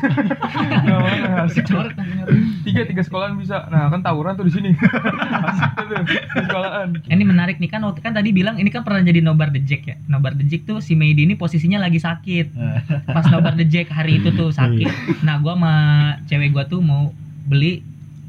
Kecoret 1.56 1.96
yang 1.96 2.08
punya 2.08 2.26
rumah. 2.28 2.50
tiga 2.62 2.82
tiga 2.86 3.02
sekolahan 3.02 3.34
bisa. 3.40 3.66
Nah 3.72 3.90
kan 3.90 4.04
tawuran 4.06 4.38
tuh 4.38 4.46
di 4.46 4.54
sini. 4.54 4.72
Asik 5.50 5.72
tuh 5.78 5.86
tuh, 5.90 5.98
di 6.06 6.16
sekolahan. 6.46 6.88
Ini 7.10 7.24
menarik 7.26 7.58
nih 7.58 7.70
kan 7.72 7.82
waktu 7.82 8.04
kan 8.04 8.14
tadi 8.14 8.30
bilang 8.30 8.62
ini 8.62 8.70
kan 8.70 8.86
pernah 8.86 9.02
jadi 9.02 9.24
nobar 9.24 9.50
the 9.50 9.62
Jack 9.64 9.88
ya. 9.88 9.96
Nobar 10.06 10.38
the 10.38 10.46
Jack 10.46 10.70
tuh 10.70 10.78
si 10.84 10.94
Meidi 10.94 11.26
ini 11.26 11.34
posisinya 11.34 11.82
lagi 11.82 11.98
sakit. 11.98 12.54
Pas 13.16 13.26
nobar 13.34 13.58
the 13.58 13.66
Jack 13.66 13.90
hari 13.90 14.22
itu 14.22 14.30
tuh 14.36 14.54
sakit. 14.54 15.24
Nah, 15.26 15.42
gua 15.42 15.58
sama 15.58 15.74
cewek 16.30 16.54
gua 16.54 16.64
tuh 16.70 16.84
mau 16.84 17.10
beli 17.50 17.82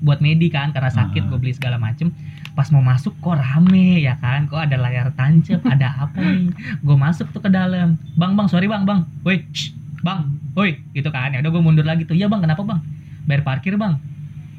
buat 0.03 0.19
Medi 0.19 0.51
kan 0.51 0.75
karena 0.75 0.91
sakit 0.91 1.29
gua 1.29 1.39
beli 1.39 1.53
segala 1.53 1.77
macem. 1.77 2.11
Pas 2.53 2.69
mau 2.69 2.85
masuk 2.85 3.17
kok 3.17 3.37
rame 3.41 4.05
ya 4.05 4.21
kan? 4.21 4.45
Kok 4.45 4.61
ada 4.61 4.77
layar 4.77 5.09
tancap 5.17 5.65
ada 5.65 6.05
apa 6.05 6.21
nih? 6.21 6.53
Gue 6.85 6.97
masuk 7.01 7.33
tuh 7.33 7.41
ke 7.41 7.49
dalam. 7.49 7.97
Bang 8.13 8.37
bang 8.37 8.45
sorry 8.45 8.69
bang 8.69 8.85
bang. 8.85 9.09
Woi 9.25 9.41
bang 10.03 10.21
woi 10.53 10.77
gitu 10.93 11.09
kan. 11.09 11.31
Ya 11.31 11.39
udah 11.39 11.51
gue 11.51 11.63
mundur 11.63 11.83
lagi 11.83 12.03
tuh. 12.03 12.13
Ya 12.13 12.27
bang. 12.27 12.41
Kenapa 12.41 12.63
bang? 12.63 12.81
Bayar 13.25 13.43
parkir 13.43 13.75
bang. 13.75 13.97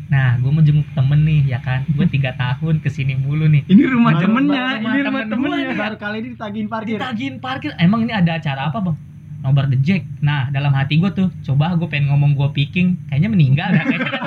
Nah 0.07 0.37
gue 0.37 0.47
mau 0.47 0.59
jenguk 0.59 0.87
temen 0.91 1.19
nih 1.21 1.41
ya 1.47 1.59
kan. 1.59 1.83
Gue 1.87 2.07
tiga 2.07 2.31
tahun 2.33 2.79
ke 2.79 2.87
sini 2.87 3.13
mulu 3.13 3.45
nih. 3.45 3.63
Ini 3.65 3.83
rumah 3.85 4.13
Baru- 4.13 4.23
temennya 4.23 4.63
baru- 4.63 4.79
ini 4.81 4.99
rumah 5.01 5.21
temen 5.21 5.31
temennya. 5.31 5.67
gua. 5.69 5.83
Baru 5.83 5.95
kali 5.97 6.17
ini 6.17 6.29
ditagihin 6.31 6.67
parkir. 6.67 6.95
ditagihin 6.95 7.35
parkir. 7.37 7.71
Emang 7.77 8.01
ini 8.01 8.11
ada 8.11 8.35
acara 8.35 8.67
apa 8.67 8.79
bang? 8.81 8.97
Nobar 9.39 9.67
the 9.67 9.75
jack. 9.77 10.07
Nah 10.19 10.47
dalam 10.49 10.71
hati 10.71 10.95
gue 10.97 11.11
tuh 11.11 11.27
coba 11.43 11.75
gue 11.75 11.87
pengen 11.87 12.07
ngomong 12.09 12.31
gue 12.33 12.49
picking. 12.51 12.95
Kayaknya 13.07 13.29
meninggal 13.29 13.69
ya 13.69 13.83
kayaknya. 13.83 14.09
kan 14.09 14.23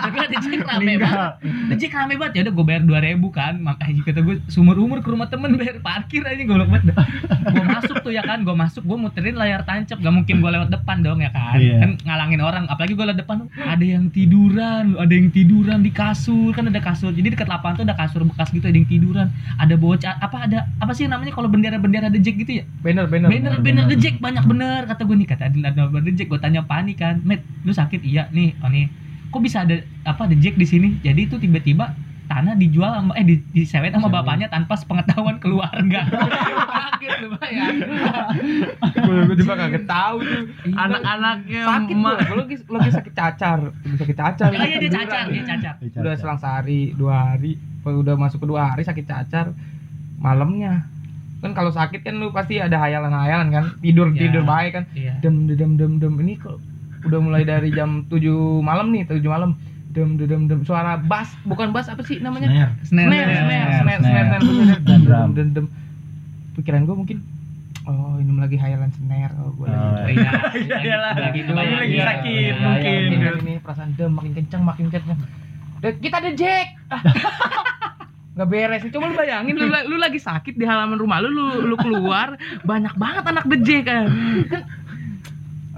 Tapi 0.00 0.16
the 0.32 0.38
jack 0.40 0.62
rame 0.64 0.94
banget. 0.96 1.32
Jack 1.76 1.92
rame 1.92 2.14
banget. 2.16 2.32
Ya 2.32 2.40
udah 2.48 2.54
gue 2.56 2.64
bayar 2.64 2.82
dua 2.88 3.00
ribu 3.04 3.28
kan. 3.28 3.60
Makanya 3.60 4.00
kata 4.00 4.20
gue 4.24 4.36
sumur 4.48 4.80
umur 4.80 5.04
ke 5.04 5.08
rumah 5.12 5.28
temen 5.28 5.54
bayar 5.60 5.76
parkir 5.84 6.24
aja 6.24 6.40
gue 6.40 6.56
banget. 6.56 6.82
Gue 7.52 7.64
masuk 7.68 7.96
tuh 8.00 8.12
ya 8.16 8.22
kan. 8.24 8.40
Gue 8.42 8.56
masuk 8.56 8.82
gue 8.82 8.98
muterin 8.98 9.36
layar 9.36 9.60
tancap. 9.68 10.00
Gak 10.00 10.14
mungkin 10.14 10.40
gue 10.40 10.50
lewat 10.50 10.68
depan 10.72 11.04
dong 11.04 11.20
ya 11.20 11.30
kan. 11.30 11.60
Iya. 11.60 11.76
kan 11.84 11.90
ngalangin 12.08 12.40
orang. 12.40 12.64
Apalagi 12.72 12.96
gue 12.96 13.04
lewat 13.04 13.20
depan 13.20 13.36
ada 13.60 13.84
yang 13.84 14.08
tiduran 14.08 14.96
ada 14.96 15.12
yang 15.12 15.28
tiduran 15.28 15.84
di 15.84 15.92
kasur. 15.92 16.56
Kan 16.56 16.72
ada 16.72 16.80
kasur. 16.80 17.12
Jadi 17.12 17.36
dekat 17.36 17.52
lapangan 17.52 17.84
tuh 17.84 17.84
ada 17.84 17.96
kasur 18.00 18.24
bekas 18.24 18.48
gitu 18.48 18.64
ada 18.64 18.76
yang 18.76 18.88
tiduran. 18.88 19.28
Ada 19.60 19.76
bocah 19.76 20.16
apa 20.18 20.48
ada 20.48 20.58
apa 20.80 20.92
sih 20.96 21.04
namanya 21.04 21.36
kalau 21.36 21.52
bendera-bendera 21.52 22.08
the 22.08 22.18
jack 22.18 22.40
gitu 22.40 22.62
ya? 22.62 22.64
Banner 22.80 23.04
banner. 23.04 23.28
Bener, 23.28 23.54
bener 23.60 23.84
The 23.90 23.98
Jack 23.98 24.22
banyak 24.22 24.44
bener. 24.46 24.86
Kata 24.86 25.02
gue 25.02 25.16
nih 25.18 25.28
kata 25.28 25.42
Adin 25.50 25.66
ada 25.66 25.90
The 25.90 26.12
Jack 26.14 26.30
gue 26.30 26.38
tanya 26.38 26.62
Pani 26.62 26.94
kan, 26.94 27.18
Met, 27.26 27.42
lu 27.66 27.74
sakit? 27.74 28.06
Iya 28.06 28.30
nih, 28.30 28.54
oh 28.62 28.70
nih, 28.70 28.86
kok 29.30 29.40
bisa 29.40 29.62
ada 29.62 29.78
apa 30.02 30.26
The 30.26 30.36
Jack 30.36 30.54
di 30.54 30.66
sini? 30.66 30.88
Jadi 31.00 31.20
itu 31.24 31.36
tiba-tiba 31.36 31.94
tanah 32.26 32.54
dijual 32.54 32.94
sama 32.94 33.12
eh 33.14 33.26
di, 33.26 33.42
disewet 33.50 33.90
sama 33.90 34.06
bapaknya 34.06 34.46
tanpa 34.46 34.74
sepengetahuan 34.74 35.38
keluarga. 35.38 36.06
Kaget 36.70 37.16
lu 37.20 37.28
bayang. 37.34 37.74
gue 39.26 39.36
juga 39.36 39.54
kagak 39.56 39.84
tahu 39.84 40.16
tuh. 40.20 40.44
Anak-anaknya 40.70 41.62
sakit 41.64 41.96
emak. 41.96 42.16
Gue 42.22 42.36
lagi 42.38 42.56
lagi 42.62 42.90
sakit 42.92 43.12
cacar. 43.14 43.58
Sakit 43.98 44.16
cacar. 44.16 44.48
Oh 44.50 44.62
iya 44.62 44.78
dia 44.78 44.90
cacar, 44.92 45.24
dia 45.26 45.42
cacar. 45.42 45.74
udah 45.80 46.14
selang 46.14 46.38
sehari 46.38 46.94
dua 46.94 47.34
hari. 47.34 47.58
Udah 47.82 48.14
masuk 48.14 48.44
ke 48.44 48.46
dua 48.46 48.74
hari 48.74 48.82
sakit 48.84 49.04
cacar 49.04 49.50
malamnya. 50.16 50.86
Kan 51.40 51.56
kalau 51.56 51.72
sakit 51.72 52.04
kan 52.04 52.20
lu 52.20 52.30
pasti 52.30 52.60
ada 52.60 52.76
hayalan-hayalan 52.78 53.48
kan. 53.50 53.64
Tidur 53.80 54.12
Ya. 54.12 54.28
tidur 54.28 54.44
baik 54.44 54.70
kan. 54.76 54.84
Iya. 54.92 55.18
dem 55.18 55.48
dem 55.48 55.74
dem 55.74 55.98
dem. 55.98 56.14
Ini 56.20 56.36
kok 56.36 56.60
udah 57.02 57.18
mulai 57.20 57.42
dari 57.42 57.72
jam 57.72 58.04
7 58.08 58.20
malam 58.60 58.92
nih 58.92 59.08
7 59.08 59.20
malam. 59.24 59.56
Dem 59.90 60.14
dem 60.14 60.28
dem 60.30 60.42
dem. 60.46 60.60
Suara 60.62 60.94
bass 60.96 61.34
bukan 61.42 61.74
bass 61.74 61.90
apa 61.90 62.06
sih 62.06 62.22
namanya? 62.22 62.46
Snare. 62.86 63.10
Snare, 63.10 63.26
snare 63.26 63.68
snare 63.82 64.00
snare, 64.00 64.38
snare 64.38 64.80
dem 64.86 65.00
drum. 65.02 65.28
dem 65.34 65.66
pikiran 66.54 66.86
gue 66.86 66.94
mungkin 66.94 67.18
oh 67.90 68.20
ini 68.22 68.30
lagi 68.38 68.54
hayalan 68.54 68.90
snare. 68.94 69.34
Oh 69.42 69.50
gue 69.58 69.66
lagi 69.66 70.14
Iya, 70.14 70.30
Iya, 70.78 70.96
lagi 71.02 71.40
lagi 71.50 71.96
sakit, 71.98 72.54
mungkin. 72.62 73.00
ini, 73.10 73.16
ini 73.42 73.52
perasaan 73.58 73.90
dem 73.98 74.14
makin 74.14 74.32
kencang 74.38 74.62
makin 74.62 74.86
kencang 74.94 75.18
Dan 75.80 75.92
kita 75.98 76.16
ada 76.22 76.30
Jack. 76.38 76.66
Nggak 78.30 78.46
beres 78.46 78.82
coba 78.94 79.04
lu 79.10 79.14
bayangin 79.18 79.54
lu, 79.58 79.66
lu 79.66 79.96
lagi 79.98 80.22
sakit 80.22 80.54
di 80.54 80.62
halaman 80.62 80.96
rumah 81.02 81.18
lu 81.18 81.34
lu, 81.34 81.66
lu 81.66 81.76
keluar 81.76 82.38
banyak 82.62 82.94
banget 82.94 83.26
anak 83.26 83.44
kan 83.82 84.06
Kan, 84.46 84.62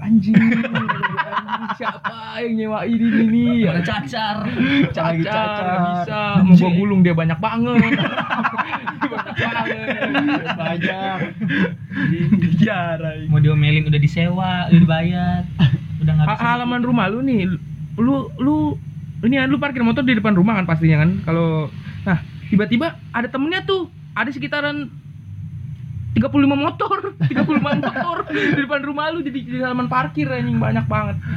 anjing, 0.03 0.35
anjing 0.35 1.73
siapa 1.79 2.43
yang 2.43 2.53
nyewa 2.59 2.79
ini 2.83 3.07
ini 3.23 3.43
ya 3.63 3.79
cacar. 3.81 4.43
cacar, 4.91 5.03
Lagi 5.15 5.23
cacar. 5.25 5.77
bisa. 6.03 6.21
Mau 6.43 6.71
gulung 6.75 6.99
dia 7.01 7.15
banyak 7.15 7.39
banget. 7.39 7.79
Banyak. 7.79 8.11
Banget 9.33 10.43
Banyak. 10.57 11.17
dijarah 12.39 13.13
Mau 13.29 13.39
diomelin 13.41 13.87
udah 13.89 13.99
disewa, 14.01 14.69
udah 14.69 14.79
dibayar. 14.79 15.41
Udah 16.01 16.11
nggak 16.19 16.37
halaman 16.37 16.81
rumah 16.83 17.07
lu 17.09 17.23
nih 17.23 17.47
lu 17.97 18.27
lu 18.41 18.75
ini 19.23 19.39
kan 19.39 19.47
lu 19.47 19.57
parkir 19.61 19.85
motor 19.85 20.03
di 20.03 20.19
depan 20.19 20.35
rumah 20.35 20.59
kan 20.59 20.65
pastinya 20.67 21.01
kan? 21.05 21.23
Kalau 21.23 21.71
nah 22.03 22.19
tiba-tiba 22.51 22.99
ada 23.15 23.27
temennya 23.31 23.63
tuh 23.63 23.87
ada 24.13 24.29
sekitaran 24.29 24.91
35 26.13 26.29
motor. 26.49 26.97
35 27.27 27.59
motor. 27.59 28.17
Di 28.29 28.59
depan 28.59 28.81
rumah 28.81 29.09
lu 29.09 29.19
jadi 29.19 29.39
di 29.39 29.57
halaman 29.57 29.87
parkir 29.87 30.27
anjing 30.27 30.57
banyak 30.57 30.85
banget. 30.85 31.17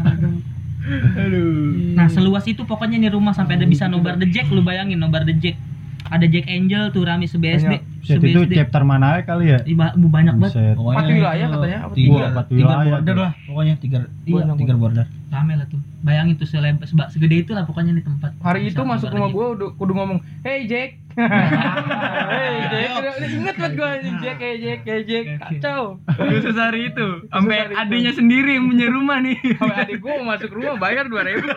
Aduh. 1.16 1.94
Nah 1.94 2.06
seluas 2.06 2.44
itu 2.44 2.62
pokoknya 2.62 2.96
nih 2.98 3.10
rumah 3.10 3.32
sampai 3.32 3.56
ada 3.56 3.66
bisa 3.66 3.86
nobar 3.86 4.14
the 4.14 4.26
Jack 4.26 4.46
lu 4.48 4.62
bayangin 4.62 4.96
nobar 4.96 5.22
the 5.22 5.34
Jack. 5.34 5.58
Ada 6.06 6.22
Jack 6.24 6.46
Angel 6.46 6.94
tuh 6.94 7.02
rame 7.02 7.26
se 7.26 7.34
BSD 7.34 7.66
Banyak. 7.66 7.82
Set 8.06 8.22
itu 8.22 8.38
se-BSD. 8.38 8.54
chapter 8.54 8.86
mana 8.86 9.18
ya 9.18 9.26
kali 9.26 9.50
ya? 9.50 9.58
Ih, 9.66 9.74
ba- 9.74 9.90
banyak 9.90 10.38
banget. 10.38 10.78
Empat 10.78 11.02
wilayah 11.04 11.46
katanya, 11.50 11.78
apa 11.82 11.92
tiga, 11.92 12.06
tiga? 12.06 12.26
Empat 12.30 12.46
tiga 12.46 12.62
wilayah 12.62 12.86
border 12.86 13.16
lah 13.18 13.32
pokoknya 13.42 13.74
tiga 13.76 13.98
iya 14.22 14.42
tiga 14.54 14.74
border. 14.78 15.06
Rame 15.26 15.52
lah 15.58 15.66
tuh. 15.66 15.80
Bayangin 16.06 16.34
tuh 16.38 16.46
seleb 16.46 16.78
seba- 16.86 17.10
segede 17.10 17.42
itu 17.42 17.50
lah 17.50 17.66
pokoknya 17.66 17.90
di 17.90 18.06
tempat. 18.06 18.38
Hari 18.38 18.70
itu 18.70 18.78
masuk 18.78 19.10
rumah 19.10 19.28
gue 19.28 19.46
udah 19.58 19.68
kudu 19.74 19.92
ngomong 19.92 20.18
hey 20.46 20.70
Jack 20.70 21.02
inget 23.26 23.56
banget 23.56 23.72
gue 23.76 23.88
anjing. 23.88 24.16
Jack 24.20 24.38
Jack 24.60 24.80
Jack. 24.84 25.24
Kacau. 25.40 25.96
Khusus 26.12 26.56
hari 26.56 26.92
itu. 26.92 27.08
Sampai 27.32 27.72
adiknya 27.72 28.12
sendiri 28.12 28.60
yang 28.60 28.68
punya 28.68 28.86
rumah 28.92 29.18
nih. 29.24 29.38
Sampai 29.56 29.76
adik 29.88 29.98
gue 30.04 30.12
mau 30.20 30.36
masuk 30.36 30.50
rumah 30.52 30.76
bayar 30.76 31.08
dua 31.08 31.22
ribu. 31.24 31.48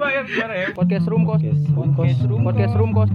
Bayar 0.00 0.24
dua 0.24 0.46
ribu. 0.48 0.72
Podcast 0.74 1.06
room 1.06 1.22
kos. 1.28 1.42
Podcast 1.42 2.22
room 2.24 2.40
podcast 2.46 2.74
room 2.74 2.90
kos 2.96 3.10